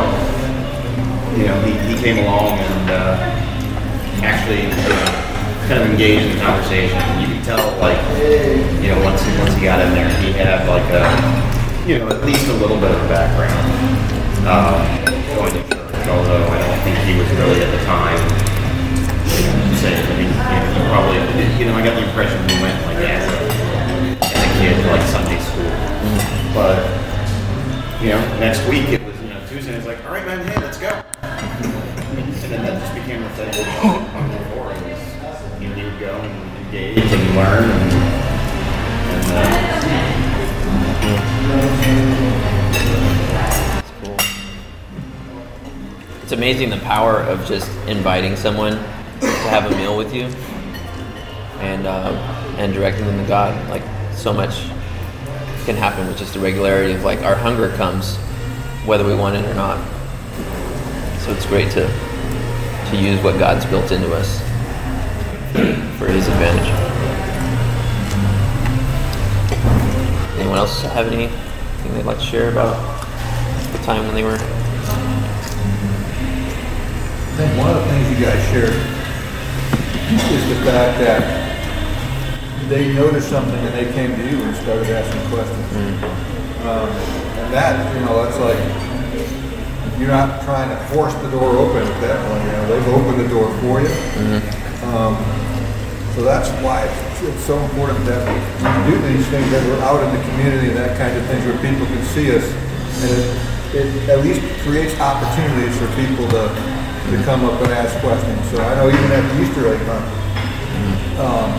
you 1.38 1.46
know, 1.48 1.58
he, 1.64 1.72
he 1.88 1.96
came 2.02 2.18
along 2.20 2.60
and 2.60 2.90
uh, 2.92 3.16
actually 4.24 4.64
you 4.64 4.70
know, 4.70 5.29
kind 5.70 5.84
of 5.84 5.92
engaged 5.92 6.26
in 6.26 6.34
the 6.34 6.42
conversation. 6.42 6.98
You 7.22 7.30
could 7.30 7.46
tell, 7.46 7.62
like, 7.78 8.02
you 8.82 8.90
know, 8.90 8.98
once 9.06 9.22
he, 9.22 9.30
once 9.38 9.54
he 9.54 9.62
got 9.62 9.78
in 9.86 9.94
there, 9.94 10.10
he 10.18 10.34
had 10.34 10.66
like 10.66 10.82
a, 10.90 11.06
you 11.86 12.02
know, 12.02 12.10
at 12.10 12.26
least 12.26 12.50
a 12.50 12.58
little 12.58 12.82
bit 12.82 12.90
of 12.90 12.98
a 12.98 13.08
background 13.08 13.54
um, 14.50 14.82
going 15.38 15.54
to 15.54 15.62
church. 15.70 16.10
Although 16.10 16.42
I 16.50 16.58
don't 16.58 16.82
think 16.82 16.98
he 17.06 17.14
was 17.22 17.30
really 17.38 17.62
at 17.62 17.70
the 17.70 17.86
time. 17.86 18.18
You 19.30 19.46
know, 19.46 19.94
I 19.94 20.14
mean, 20.18 20.34
you 20.34 20.58
know, 20.58 20.74
he 20.74 20.82
probably, 20.90 21.22
you 21.62 21.66
know, 21.70 21.78
I 21.78 21.86
got 21.86 21.94
the 22.02 22.06
impression 22.10 22.42
he 22.50 22.58
went 22.66 22.74
like 22.90 23.06
as 23.06 23.30
a, 23.30 23.38
as 24.26 24.42
a 24.42 24.50
kid 24.58 24.74
to 24.74 24.90
like 24.90 25.06
Sunday 25.14 25.38
school, 25.38 25.70
but 26.58 26.82
you 28.02 28.10
know, 28.10 28.22
next 28.42 28.66
week 28.66 28.90
it 28.90 29.06
was, 29.06 29.22
you 29.22 29.30
know, 29.30 29.40
Tuesday, 29.46 29.78
it's 29.78 29.86
like, 29.86 30.04
all 30.06 30.18
right, 30.18 30.26
man, 30.26 30.42
hey, 30.50 30.60
let's 30.66 30.80
go. 30.82 30.90
And 31.22 32.58
then 32.58 32.66
that 32.66 32.82
just 32.82 32.96
became 32.96 33.22
the 33.22 33.30
thing 33.30 34.89
go 36.00 36.16
and 36.16 36.66
engage 36.66 37.12
and 37.12 37.36
learn 37.36 37.70
and, 37.70 37.94
and 39.10 39.26
uh, 39.34 39.70
It's 43.80 43.92
cool. 44.02 44.16
It's 46.24 46.32
amazing 46.32 46.70
the 46.70 46.78
power 46.78 47.20
of 47.20 47.46
just 47.46 47.70
inviting 47.86 48.38
someone 48.38 48.78
to 49.20 49.28
have 49.50 49.70
a 49.70 49.76
meal 49.76 49.98
with 49.98 50.14
you 50.14 50.28
and 51.60 51.86
uh, 51.86 52.12
and 52.58 52.74
directing 52.74 53.06
them 53.06 53.18
to 53.18 53.28
God. 53.28 53.70
Like 53.70 53.84
so 54.16 54.32
much 54.32 54.62
can 55.66 55.76
happen 55.76 56.08
with 56.08 56.18
just 56.18 56.34
the 56.34 56.40
regularity 56.40 56.94
of 56.94 57.04
like 57.04 57.24
our 57.24 57.36
hunger 57.36 57.76
comes 57.76 58.16
whether 58.86 59.06
we 59.06 59.16
want 59.16 59.36
it 59.36 59.44
or 59.44 59.54
not. 59.54 59.86
So 61.20 61.34
it's 61.34 61.46
great 61.46 61.70
to 61.72 61.88
to 62.90 62.96
use 62.96 63.22
what 63.22 63.38
God's 63.38 63.66
built 63.66 63.92
into 63.92 64.16
us 64.16 64.49
for 65.98 66.08
His 66.08 66.28
advantage. 66.28 66.70
Anyone 70.40 70.58
else 70.58 70.82
have 70.84 71.08
anything 71.08 71.94
they'd 71.94 72.06
like 72.06 72.18
to 72.18 72.24
share 72.24 72.50
about 72.52 72.78
the 73.72 73.78
time 73.80 74.06
when 74.06 74.16
they 74.16 74.24
were? 74.24 74.38
I 77.30 77.36
think 77.38 77.58
one 77.58 77.70
of 77.70 77.76
the 77.76 77.86
things 77.90 78.20
you 78.20 78.26
guys 78.26 78.42
shared 78.52 78.74
is 80.10 80.50
the 80.50 80.56
fact 80.66 81.00
that 81.00 81.22
they 82.70 82.94
noticed 82.94 83.30
something 83.30 83.56
and 83.56 83.74
they 83.74 83.92
came 83.94 84.16
to 84.16 84.24
you 84.30 84.42
and 84.44 84.56
started 84.58 84.90
asking 84.90 85.22
questions. 85.32 86.04
Um, 86.66 86.90
and 87.40 87.54
that, 87.54 87.96
you 87.96 88.02
know, 88.02 88.24
that's 88.24 88.38
like, 88.40 88.60
you're 90.00 90.10
not 90.10 90.42
trying 90.44 90.70
to 90.70 90.78
force 90.94 91.14
the 91.16 91.30
door 91.32 91.58
open 91.58 91.84
at 91.84 92.02
that 92.02 92.20
point, 92.28 92.44
you 92.44 92.52
know, 92.52 92.68
they've 92.68 92.88
opened 92.94 93.20
the 93.20 93.28
door 93.28 93.48
for 93.60 93.82
you. 93.82 93.90
Um, 94.96 95.16
so 96.20 96.26
that's 96.26 96.52
why 96.60 96.84
it's, 96.84 97.48
so 97.48 97.56
important 97.56 98.04
that 98.04 98.20
we 98.28 98.92
do 98.92 98.96
these 99.08 99.24
things, 99.32 99.48
that 99.56 99.64
we're 99.72 99.80
out 99.88 100.04
in 100.04 100.12
the 100.12 100.20
community 100.36 100.68
and 100.68 100.76
that 100.76 101.00
kind 101.00 101.16
of 101.16 101.24
things 101.32 101.48
where 101.48 101.56
people 101.64 101.88
can 101.88 102.04
see 102.12 102.36
us. 102.36 102.44
And 102.44 103.12
it, 103.16 103.24
it 103.72 103.88
at 104.12 104.20
least 104.20 104.44
creates 104.68 105.00
opportunities 105.00 105.72
for 105.80 105.88
people 105.96 106.28
to, 106.36 106.52
to 106.52 107.16
come 107.24 107.48
up 107.48 107.56
and 107.64 107.72
ask 107.72 107.96
questions. 108.04 108.36
So 108.52 108.60
I 108.60 108.76
know 108.76 108.92
even 108.92 109.10
at 109.16 109.24
the 109.32 109.36
Easter 109.48 109.64
egg 109.72 109.80
hunt, 109.88 110.04
um, 111.24 111.50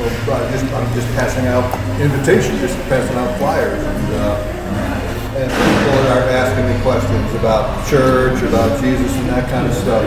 well, 0.00 0.40
I 0.40 0.48
just, 0.56 0.64
I'm 0.72 0.88
just 0.96 1.08
passing 1.12 1.44
out 1.44 1.68
invitations, 2.00 2.64
just 2.64 2.80
passing 2.88 3.16
out 3.20 3.36
flyers 3.36 3.76
and, 3.76 4.08
uh, 4.24 5.36
and 5.36 5.48
people 5.52 6.00
are 6.16 6.24
asking 6.32 6.64
me 6.64 6.80
questions 6.80 7.28
about 7.36 7.68
church, 7.92 8.40
about 8.40 8.80
Jesus 8.80 9.12
and 9.20 9.28
that 9.28 9.44
kind 9.52 9.68
of 9.68 9.74
stuff. 9.76 10.00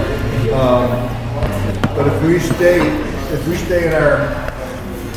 Um, 0.58 0.90
but 1.94 2.10
if 2.10 2.18
we 2.26 2.40
stay, 2.40 2.82
if 3.34 3.48
we 3.48 3.56
stay 3.58 3.88
in 3.88 3.94
our, 3.98 4.22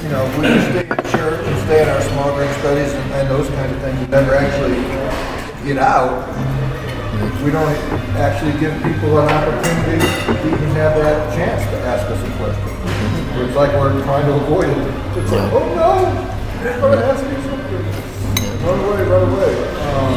you 0.02 0.08
know, 0.08 0.24
if 0.24 0.32
we 0.40 0.48
stay 0.72 0.88
in 0.88 0.96
church 1.12 1.44
and 1.44 1.56
stay 1.68 1.82
in 1.82 1.88
our 1.88 2.00
small 2.00 2.32
group 2.32 2.48
studies 2.64 2.88
and, 2.92 3.12
and 3.12 3.28
those 3.28 3.46
kinds 3.50 3.72
of 3.76 3.80
things, 3.82 4.00
and 4.00 4.10
never 4.10 4.34
actually 4.34 4.80
get 5.68 5.76
out, 5.76 6.24
we 7.44 7.50
don't 7.52 7.76
actually 8.16 8.58
give 8.58 8.72
people 8.82 9.20
an 9.20 9.28
opportunity 9.28 10.00
to 10.00 10.48
even 10.48 10.70
have 10.80 10.96
that 10.96 11.36
chance 11.36 11.60
to 11.68 11.76
ask 11.84 12.08
us 12.08 12.16
a 12.16 12.32
question. 12.40 12.72
It's 13.44 13.54
like 13.54 13.72
we're 13.76 13.92
trying 14.04 14.24
to 14.24 14.32
avoid 14.32 14.70
it. 14.70 15.18
It's 15.20 15.30
like, 15.30 15.52
oh 15.52 15.68
no, 15.76 16.00
they're 16.64 16.80
going 16.80 16.98
to 16.98 17.04
ask 17.04 17.20
me 17.20 17.36
something. 17.44 17.84
Run 18.64 18.80
away, 18.80 19.04
run 19.12 19.28
away. 19.28 19.52
Um, 19.92 20.16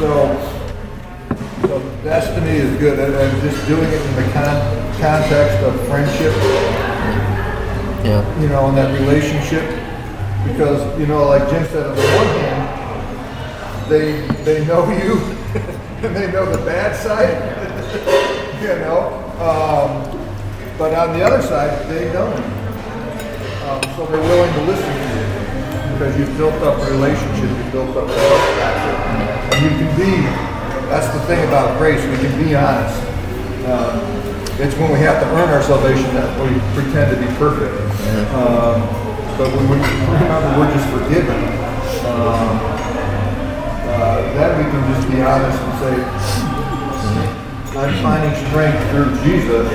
so, 0.00 0.53
so 1.68 2.40
me 2.42 2.56
is 2.56 2.78
good, 2.78 2.98
and, 2.98 3.14
and 3.14 3.42
just 3.42 3.66
doing 3.66 3.88
it 3.88 4.00
in 4.00 4.14
the 4.16 4.32
con- 4.32 4.60
context 5.00 5.56
of 5.64 5.74
friendship, 5.88 6.32
Yeah. 8.04 8.20
you 8.40 8.48
know, 8.48 8.68
in 8.68 8.74
that 8.76 8.92
relationship, 9.00 9.64
because 10.46 10.82
you 10.98 11.06
know, 11.06 11.24
like 11.24 11.48
Jim 11.48 11.64
said, 11.66 11.86
on 11.86 11.96
the 11.96 12.02
one 12.02 12.26
hand, 12.44 13.90
they 13.90 14.20
they 14.44 14.64
know 14.66 14.84
you, 14.90 15.16
and 16.06 16.14
they 16.14 16.30
know 16.30 16.44
the 16.44 16.62
bad 16.64 16.94
side, 16.96 17.32
you 18.62 18.68
know, 18.84 19.08
um, 19.40 20.20
but 20.78 20.92
on 20.94 21.18
the 21.18 21.24
other 21.24 21.42
side, 21.42 21.88
they 21.88 22.12
don't. 22.12 22.34
Um, 23.64 23.80
so 23.96 24.04
they're 24.06 24.20
willing 24.20 24.52
to 24.52 24.62
listen 24.62 24.84
to 24.84 25.08
you 25.16 25.92
because 25.94 26.18
you've 26.18 26.36
built 26.36 26.54
up 26.62 26.76
a 26.78 26.90
relationship, 26.90 27.48
you've 27.48 27.72
built 27.72 27.96
up 27.96 28.04
a 28.04 28.12
trust 28.12 28.50
factor, 28.60 29.56
and 29.56 29.64
you 29.64 29.70
can 29.78 29.96
be. 29.96 30.63
That's 30.88 31.08
the 31.12 31.20
thing 31.26 31.46
about 31.48 31.78
grace. 31.78 32.00
We 32.04 32.16
can 32.16 32.36
be 32.42 32.54
honest. 32.54 33.00
Um, 33.66 33.98
it's 34.60 34.76
when 34.76 34.92
we 34.92 35.00
have 35.00 35.18
to 35.22 35.28
earn 35.34 35.48
our 35.50 35.62
salvation 35.62 36.14
that 36.14 36.30
we 36.38 36.54
pretend 36.78 37.10
to 37.10 37.18
be 37.18 37.26
perfect. 37.38 37.74
Um, 38.36 38.86
but 39.36 39.50
when 39.50 39.66
we 39.66 39.76
remember 39.82 40.60
we're 40.60 40.70
just 40.70 40.86
forgiven, 40.94 41.42
um, 42.06 42.54
uh, 43.90 44.22
then 44.38 44.50
we 44.58 44.64
can 44.70 44.82
just 44.94 45.10
be 45.10 45.22
honest 45.22 45.58
and 45.58 45.74
say, 45.82 45.96
I'm 47.74 47.90
finding 47.98 48.30
strength 48.46 48.78
through 48.94 49.10
Jesus 49.26 49.66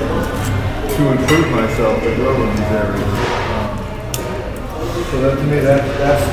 to 0.96 1.02
improve 1.12 1.50
myself, 1.52 2.00
to 2.00 2.16
grow 2.16 2.40
in 2.40 2.48
these 2.56 2.72
areas. 2.72 3.04
Um, 3.52 3.76
so 5.10 5.20
that 5.20 5.36
to 5.36 5.44
me, 5.44 5.60
that 5.60 5.84
that's 5.98 6.24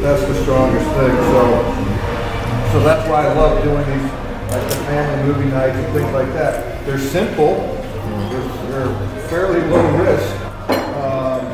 that's 0.00 0.24
the 0.24 0.42
strongest 0.42 0.86
thing. 0.96 1.14
So, 1.30 1.91
so 2.72 2.80
that's 2.80 3.06
why 3.06 3.26
I 3.26 3.32
love 3.34 3.62
doing 3.62 3.84
these, 3.84 4.10
like 4.50 4.66
the 4.68 4.76
family 4.88 5.30
movie 5.30 5.50
nights 5.50 5.76
and 5.76 5.92
things 5.92 6.10
like 6.12 6.32
that. 6.32 6.84
They're 6.86 6.98
simple, 6.98 7.56
they're, 8.32 8.48
they're 8.72 9.28
fairly 9.28 9.60
low 9.68 9.84
risk, 9.98 10.34
um, 11.04 11.44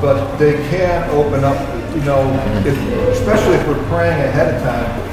but 0.00 0.36
they 0.36 0.52
can 0.70 1.10
open 1.10 1.42
up, 1.42 1.58
you 1.96 2.02
know, 2.02 2.22
if, 2.64 2.78
especially 3.10 3.56
if 3.56 3.66
we're 3.66 3.88
praying 3.88 4.22
ahead 4.22 4.54
of 4.54 4.62
time. 4.62 5.08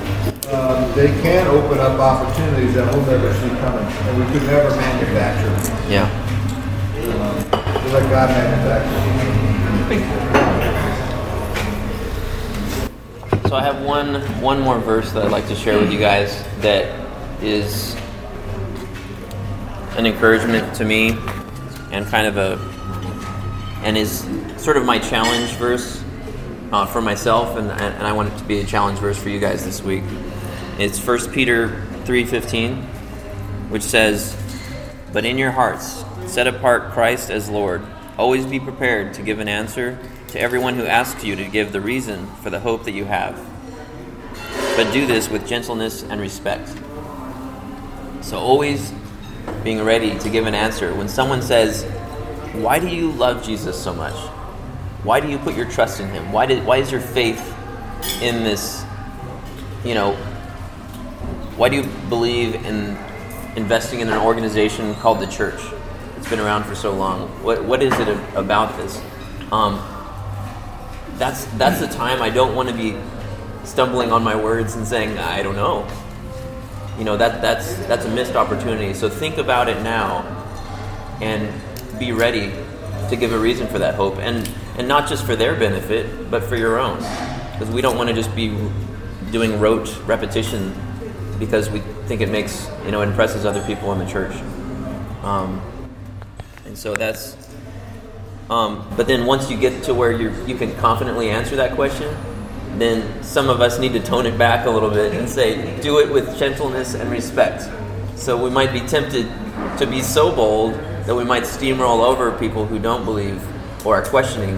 Um, 0.54 0.94
they 0.94 1.08
can 1.24 1.48
open 1.48 1.80
up 1.80 2.00
opportunities 2.00 2.76
that 2.76 2.94
we'll 2.94 3.04
never 3.08 3.34
see 3.34 3.50
coming, 3.58 3.84
and 3.84 4.18
we 4.20 4.32
could 4.32 4.48
never 4.48 4.70
manufacture. 4.70 5.50
Yeah. 5.92 6.06
Um, 7.10 7.92
let 7.92 8.08
God 8.12 8.30
manufacture. 8.30 9.35
So 13.48 13.56
I 13.56 13.62
have 13.62 13.84
one 13.84 14.22
one 14.42 14.60
more 14.60 14.80
verse 14.80 15.12
that 15.12 15.24
I'd 15.24 15.32
like 15.32 15.48
to 15.50 15.56
share 15.56 15.78
with 15.78 15.94
you 15.94 16.00
guys 16.00 16.44
that 16.62 17.00
is 17.44 17.96
an 19.98 20.08
encouragement 20.08 20.74
to 20.78 20.84
me 20.84 21.12
and 21.92 22.08
kind 22.08 22.26
of 22.26 22.38
a 22.38 22.58
and 23.84 23.96
is 24.00 24.28
sort 24.58 24.78
of 24.78 24.86
my 24.86 24.98
challenge 24.98 25.52
verse 25.52 26.04
uh, 26.72 26.88
for 26.88 27.04
myself 27.04 27.56
and, 27.58 27.70
and 27.70 28.08
I 28.08 28.14
want 28.14 28.34
it 28.34 28.38
to 28.40 28.44
be 28.46 28.62
a 28.62 28.66
challenge 28.66 28.98
verse 28.98 29.22
for 29.22 29.30
you 29.30 29.40
guys 29.40 29.64
this 29.64 29.84
week. 29.84 30.04
It's 30.80 30.98
1 30.98 31.32
Peter 31.32 31.84
3:15 32.06 32.82
which 33.70 33.84
says, 33.84 34.36
"But 35.14 35.24
in 35.24 35.38
your 35.38 35.52
hearts 35.52 36.04
set 36.26 36.48
apart 36.48 36.94
Christ 36.94 37.30
as 37.30 37.48
Lord. 37.48 37.84
Always 38.18 38.48
be 38.48 38.60
prepared 38.60 39.14
to 39.14 39.22
give 39.22 39.40
an 39.40 39.48
answer 39.48 40.00
to 40.36 40.42
everyone 40.42 40.76
who 40.76 40.86
asks 40.86 41.24
you 41.24 41.34
to 41.38 41.46
give 41.46 41.72
the 41.72 41.80
reason 41.80 42.28
for 42.44 42.50
the 42.50 42.60
hope 42.60 42.84
that 42.84 42.92
you 42.92 43.06
have. 43.06 43.40
But 44.76 44.92
do 44.92 45.08
this 45.08 45.30
with 45.30 45.48
gentleness 45.48 46.04
and 46.04 46.20
respect." 46.20 46.70
So 48.20 48.38
always 48.38 48.92
being 49.64 49.82
ready 49.82 50.20
to 50.20 50.30
give 50.30 50.46
an 50.46 50.54
answer 50.54 50.94
when 50.94 51.08
someone 51.08 51.42
says, 51.42 51.86
"Why 52.52 52.80
do 52.80 52.90
you 52.90 53.12
love 53.14 53.46
Jesus 53.46 53.82
so 53.82 53.94
much? 53.94 54.16
Why 55.04 55.22
do 55.22 55.30
you 55.30 55.38
put 55.38 55.56
your 55.56 55.68
trust 55.72 56.02
in 56.02 56.10
him? 56.10 56.34
Why 56.34 56.46
did 56.46 56.66
why 56.66 56.78
is 56.78 56.92
your 56.92 57.00
faith 57.00 57.56
in 58.22 58.44
this, 58.44 58.84
you 59.86 59.94
know, 59.94 60.16
why 61.56 61.70
do 61.70 61.78
you 61.78 61.84
believe 62.10 62.56
in 62.66 62.98
investing 63.56 64.02
in 64.02 64.10
an 64.10 64.20
organization 64.20 64.96
called 64.96 65.22
the 65.22 65.28
church? 65.28 65.62
It's 66.18 66.30
been 66.30 66.42
around 66.42 66.66
for 66.66 66.76
so 66.76 66.92
long. 66.92 67.30
What, 67.42 67.64
what 67.64 67.82
is 67.82 67.98
it 68.00 68.10
about 68.36 68.76
this? 68.76 69.02
Um, 69.54 69.80
that's, 71.18 71.46
that's 71.58 71.80
the 71.80 71.88
time 71.88 72.22
I 72.22 72.30
don't 72.30 72.56
want 72.56 72.70
to 72.70 72.76
be 72.76 72.98
stumbling 73.66 74.12
on 74.12 74.24
my 74.24 74.36
words 74.36 74.76
and 74.76 74.88
saying, 74.88 75.18
I 75.18 75.42
don't 75.42 75.56
know. 75.56 75.88
You 76.98 77.04
know, 77.04 77.18
that, 77.18 77.42
that's, 77.42 77.76
that's 77.88 78.06
a 78.06 78.10
missed 78.10 78.36
opportunity. 78.36 78.94
So 78.94 79.10
think 79.10 79.38
about 79.38 79.68
it 79.68 79.82
now 79.82 80.24
and 81.22 81.52
be 82.00 82.12
ready 82.12 82.52
to 83.10 83.16
give 83.16 83.34
a 83.34 83.40
reason 83.40 83.68
for 83.68 83.80
that 83.80 83.96
hope. 83.96 84.18
And, 84.18 84.50
and 84.78 84.88
not 84.88 85.10
just 85.10 85.26
for 85.26 85.36
their 85.36 85.56
benefit, 85.56 86.30
but 86.30 86.44
for 86.44 86.56
your 86.56 86.80
own. 86.80 86.98
Because 87.52 87.70
we 87.70 87.82
don't 87.82 87.98
want 87.98 88.10
to 88.10 88.16
just 88.16 88.36
be 88.36 88.50
doing 89.32 89.60
rote 89.60 89.98
repetition 90.06 90.74
because 91.40 91.70
we 91.70 91.80
think 92.08 92.22
it 92.22 92.30
makes 92.30 92.70
you 92.86 92.92
know 92.92 93.02
impresses 93.02 93.46
other 93.46 93.62
people 93.66 93.92
in 93.92 94.00
the 94.00 94.06
church 94.06 94.34
um, 95.24 95.62
and 96.66 96.78
so 96.78 96.94
that's 96.94 97.36
um, 98.50 98.88
but 98.96 99.08
then 99.08 99.26
once 99.26 99.50
you 99.50 99.58
get 99.58 99.84
to 99.84 99.94
where 99.94 100.12
you 100.12 100.32
you 100.46 100.56
can 100.56 100.76
confidently 100.78 101.30
answer 101.30 101.56
that 101.56 101.76
question 101.76 102.16
then 102.78 103.24
some 103.24 103.50
of 103.50 103.62
us 103.62 103.80
need 103.80 103.94
to 103.94 104.00
tone 104.00 104.26
it 104.26 104.38
back 104.38 104.66
a 104.66 104.70
little 104.70 104.90
bit 104.90 105.14
and 105.14 105.30
say 105.30 105.80
do 105.82 106.00
it 106.00 106.12
with 106.12 106.38
gentleness 106.38 106.94
and 106.94 107.10
respect 107.10 107.70
so 108.16 108.42
we 108.42 108.50
might 108.50 108.74
be 108.74 108.82
tempted 108.82 109.26
to 109.78 109.86
be 109.86 110.02
so 110.02 110.34
bold 110.36 110.74
that 111.06 111.16
we 111.16 111.24
might 111.24 111.44
steamroll 111.44 112.04
over 112.04 112.32
people 112.38 112.66
who 112.66 112.80
don't 112.80 113.06
believe 113.06 113.42
or 113.86 113.96
are 113.96 114.06
questioning 114.06 114.58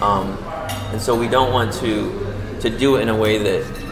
um, 0.00 0.36
and 0.92 1.00
so 1.00 1.18
we 1.18 1.28
don't 1.28 1.52
want 1.52 1.72
to 1.72 2.10
to 2.60 2.70
do 2.70 2.96
it 2.96 3.02
in 3.02 3.08
a 3.08 3.16
way 3.16 3.38
that 3.38 3.82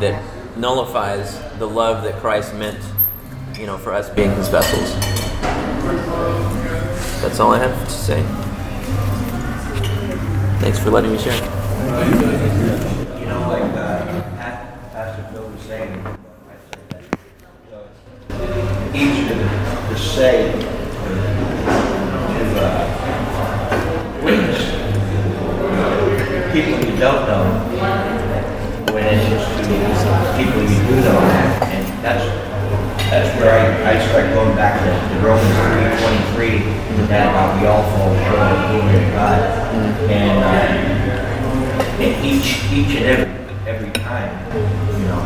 that 0.00 0.22
nullifies 0.56 1.38
the 1.58 1.66
love 1.66 2.02
that 2.04 2.20
Christ 2.20 2.54
meant, 2.54 2.82
you 3.58 3.66
know, 3.66 3.78
for 3.78 3.92
us 3.92 4.08
being 4.10 4.30
his 4.32 4.48
vessels. 4.48 4.92
That's 7.22 7.38
all 7.38 7.52
I 7.54 7.58
have 7.58 7.84
to 7.84 7.90
say. 7.90 8.20
Thanks 10.60 10.78
for 10.80 10.90
letting 10.90 11.12
me 11.12 11.18
share. 11.18 11.34
You 13.18 13.26
know, 13.26 13.40
like 13.48 13.62
uh, 13.62 14.04
Pa- 14.36 14.66
Pastor 14.92 15.22
Phil 15.32 15.48
was 15.48 15.62
saying, 15.62 16.04
it's 18.90 18.94
easier 18.94 19.28
to, 19.88 19.96
say, 19.96 20.52
to 20.52 20.60
uh, 22.60 22.90
people 26.52 26.78
you 26.80 26.96
don't 26.98 27.22
know, 27.26 27.44
when 28.92 29.04
it's 29.06 29.28
just 29.30 29.46
people 30.36 30.62
you 30.62 30.78
do 30.88 30.94
know. 31.02 31.18
And 31.70 31.82
that's, 32.04 32.51
that's 33.12 33.28
where 33.36 33.52
I, 33.52 33.92
I 33.92 34.00
start 34.08 34.32
going 34.32 34.56
back 34.56 34.80
to 34.80 34.88
to 34.88 35.16
Romans 35.20 35.44
three 35.60 35.84
twenty-three, 36.00 36.64
that 37.12 37.28
about 37.28 37.60
we 37.60 37.68
all 37.68 37.84
fall 37.92 38.08
short 38.24 38.40
of 38.40 38.56
the 38.56 38.72
glory 38.72 39.04
of 39.04 39.12
God. 39.12 39.36
And, 40.08 40.40
uh, 40.40 40.64
and 42.00 42.12
each, 42.24 42.64
each 42.72 42.96
and 42.96 43.04
every, 43.04 43.28
every 43.68 43.92
time, 44.00 44.32
you 44.96 45.04
know, 45.12 45.20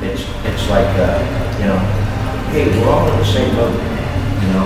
it's, 0.00 0.24
it's 0.48 0.64
like, 0.72 0.88
uh, 0.96 1.20
you 1.60 1.68
know, 1.68 1.76
hey, 2.56 2.72
we're 2.72 2.88
all 2.88 3.04
in 3.12 3.18
the 3.20 3.24
same 3.28 3.54
boat, 3.54 3.76
you 3.76 4.48
know, 4.56 4.64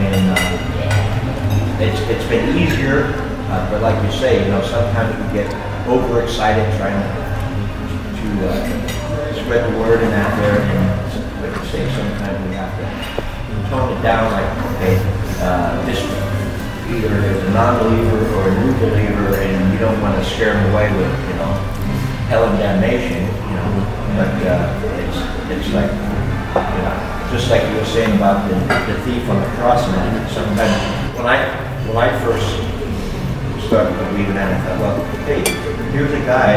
and, 0.00 0.24
uh, 0.32 1.84
it's, 1.84 2.00
it's 2.08 2.24
been 2.32 2.56
easier, 2.56 3.12
uh, 3.52 3.70
but 3.70 3.82
like 3.82 4.02
you 4.04 4.10
say, 4.18 4.42
you 4.42 4.50
know, 4.50 4.62
sometimes 4.64 5.12
we 5.20 5.36
get 5.36 5.52
overexcited 5.86 6.64
trying 6.80 6.96
to, 6.96 7.08
to, 8.24 8.48
uh, 8.48 9.44
spread 9.44 9.72
the 9.72 9.78
word 9.78 10.00
and 10.02 10.12
out 10.14 10.36
there, 10.40 10.60
and 10.60 10.87
say, 11.68 11.84
sometimes 11.92 12.40
we 12.48 12.56
have 12.56 12.72
to 12.80 12.84
tone 13.68 13.92
it 13.92 14.00
down, 14.00 14.32
like, 14.32 14.48
okay, 14.72 14.96
uh, 15.44 15.76
this 15.84 16.00
either 16.88 17.12
is 17.28 17.44
a 17.44 17.50
non-believer 17.52 18.24
or 18.36 18.48
a 18.48 18.54
new 18.64 18.72
believer, 18.80 19.36
and 19.36 19.72
you 19.72 19.78
don't 19.78 20.00
want 20.00 20.16
to 20.16 20.24
scare 20.24 20.54
them 20.54 20.72
away 20.72 20.88
with, 20.96 21.12
you 21.28 21.36
know, 21.36 21.52
hell 22.32 22.48
and 22.48 22.58
damnation, 22.58 23.28
you 23.28 23.54
know, 23.60 23.68
but, 24.16 24.32
uh, 24.48 24.64
it's, 25.04 25.18
it's 25.52 25.68
like, 25.76 25.92
you 25.92 26.80
know, 26.80 26.96
just 27.36 27.50
like 27.50 27.60
you 27.68 27.76
were 27.76 27.84
saying 27.92 28.16
about 28.16 28.48
the, 28.48 28.56
the 28.88 28.96
thief 29.04 29.28
on 29.28 29.36
the 29.36 29.48
cross, 29.60 29.84
man, 29.92 30.08
sometimes, 30.32 30.72
when 31.16 31.26
I, 31.26 31.44
when 31.84 31.96
I 31.98 32.08
first 32.24 32.48
started 33.68 33.92
believing 34.08 34.34
that, 34.40 34.48
I 34.48 34.64
thought, 34.64 34.80
well, 34.80 35.04
hey, 35.28 35.44
here's 35.92 36.12
a 36.16 36.24
guy 36.24 36.56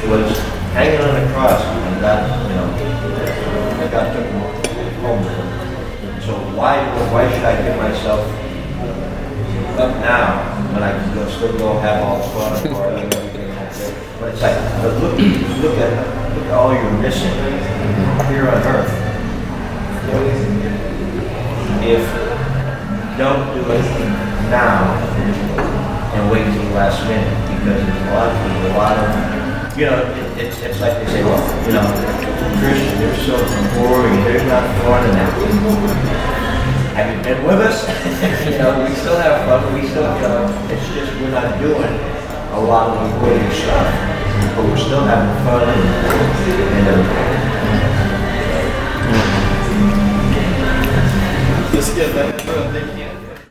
who 0.00 0.10
was 0.12 0.38
hanging 0.72 1.00
on 1.04 1.12
a 1.12 1.32
cross, 1.34 1.60
and 1.62 2.00
God, 2.00 2.48
you 2.48 2.56
know, 2.56 3.51
Home. 3.92 5.20
So 6.22 6.32
why, 6.56 6.80
why 7.12 7.28
should 7.30 7.44
I 7.44 7.60
give 7.60 7.76
myself 7.76 8.24
up 9.78 9.92
now 10.00 10.48
when 10.72 10.82
I 10.82 10.92
can 10.92 11.14
go, 11.14 11.28
still 11.28 11.52
go 11.58 11.78
have 11.80 12.02
all 12.02 12.16
the 12.16 12.24
fun 12.32 12.56
and 12.56 13.12
everything 13.12 13.48
like 13.50 13.70
that? 13.70 14.18
But 14.18 14.32
it's 14.32 14.40
like, 14.40 14.56
but 14.80 14.96
look, 14.96 15.12
look 15.60 15.76
at, 15.76 15.92
look 16.34 16.46
at 16.46 16.52
all 16.52 16.72
you're 16.72 16.90
missing 17.02 17.36
here 18.32 18.48
on 18.48 18.62
earth. 18.64 18.88
If, 21.84 22.00
don't 23.18 23.44
do 23.52 23.60
it 23.60 23.84
now 24.48 24.88
and 26.14 26.30
wait 26.32 26.44
till 26.44 26.64
the 26.64 26.74
last 26.74 27.04
minute, 27.04 27.28
because 27.58 27.84
there's 27.84 28.02
a 28.08 28.14
lot, 28.14 28.32
there's 28.32 28.72
a 28.72 28.74
lot 28.78 28.96
of, 28.96 29.41
you 29.76 29.86
know, 29.86 29.96
it- 30.02 30.38
it's, 30.46 30.60
it's 30.62 30.80
like 30.80 30.94
they 31.00 31.06
say, 31.06 31.24
well, 31.24 31.40
you 31.66 31.72
know, 31.72 31.86
Christians, 32.60 32.98
they're 32.98 33.16
so 33.24 33.36
boring, 33.78 34.16
they're 34.24 34.44
not 34.46 34.64
fun 34.84 35.02
enough. 35.10 35.34
Have 36.96 37.08
you 37.16 37.22
been 37.22 37.42
with 37.46 37.60
us? 37.60 37.78
You 38.52 38.58
know, 38.58 38.84
we 38.84 38.94
still 38.94 39.16
have 39.16 39.46
fun, 39.48 39.72
we 39.74 39.88
still, 39.88 40.02
you 40.16 40.22
know, 40.22 40.68
it's 40.70 40.86
just 40.94 41.12
we're 41.20 41.30
not 41.30 41.58
doing 41.58 41.94
a 42.52 42.60
lot 42.60 42.90
of 42.90 42.98
the 43.00 43.26
worthy 43.26 43.54
stuff, 43.54 43.88
but 44.56 44.64
we're 44.66 44.76
still 44.76 45.04
having 45.04 45.34
fun 45.46 45.68
and, 45.68 45.82
and. 46.76 46.88
Um, 46.88 47.32
Let's 51.74 51.94
get 51.94 52.14
that. 52.14 52.44
You. 52.44 53.21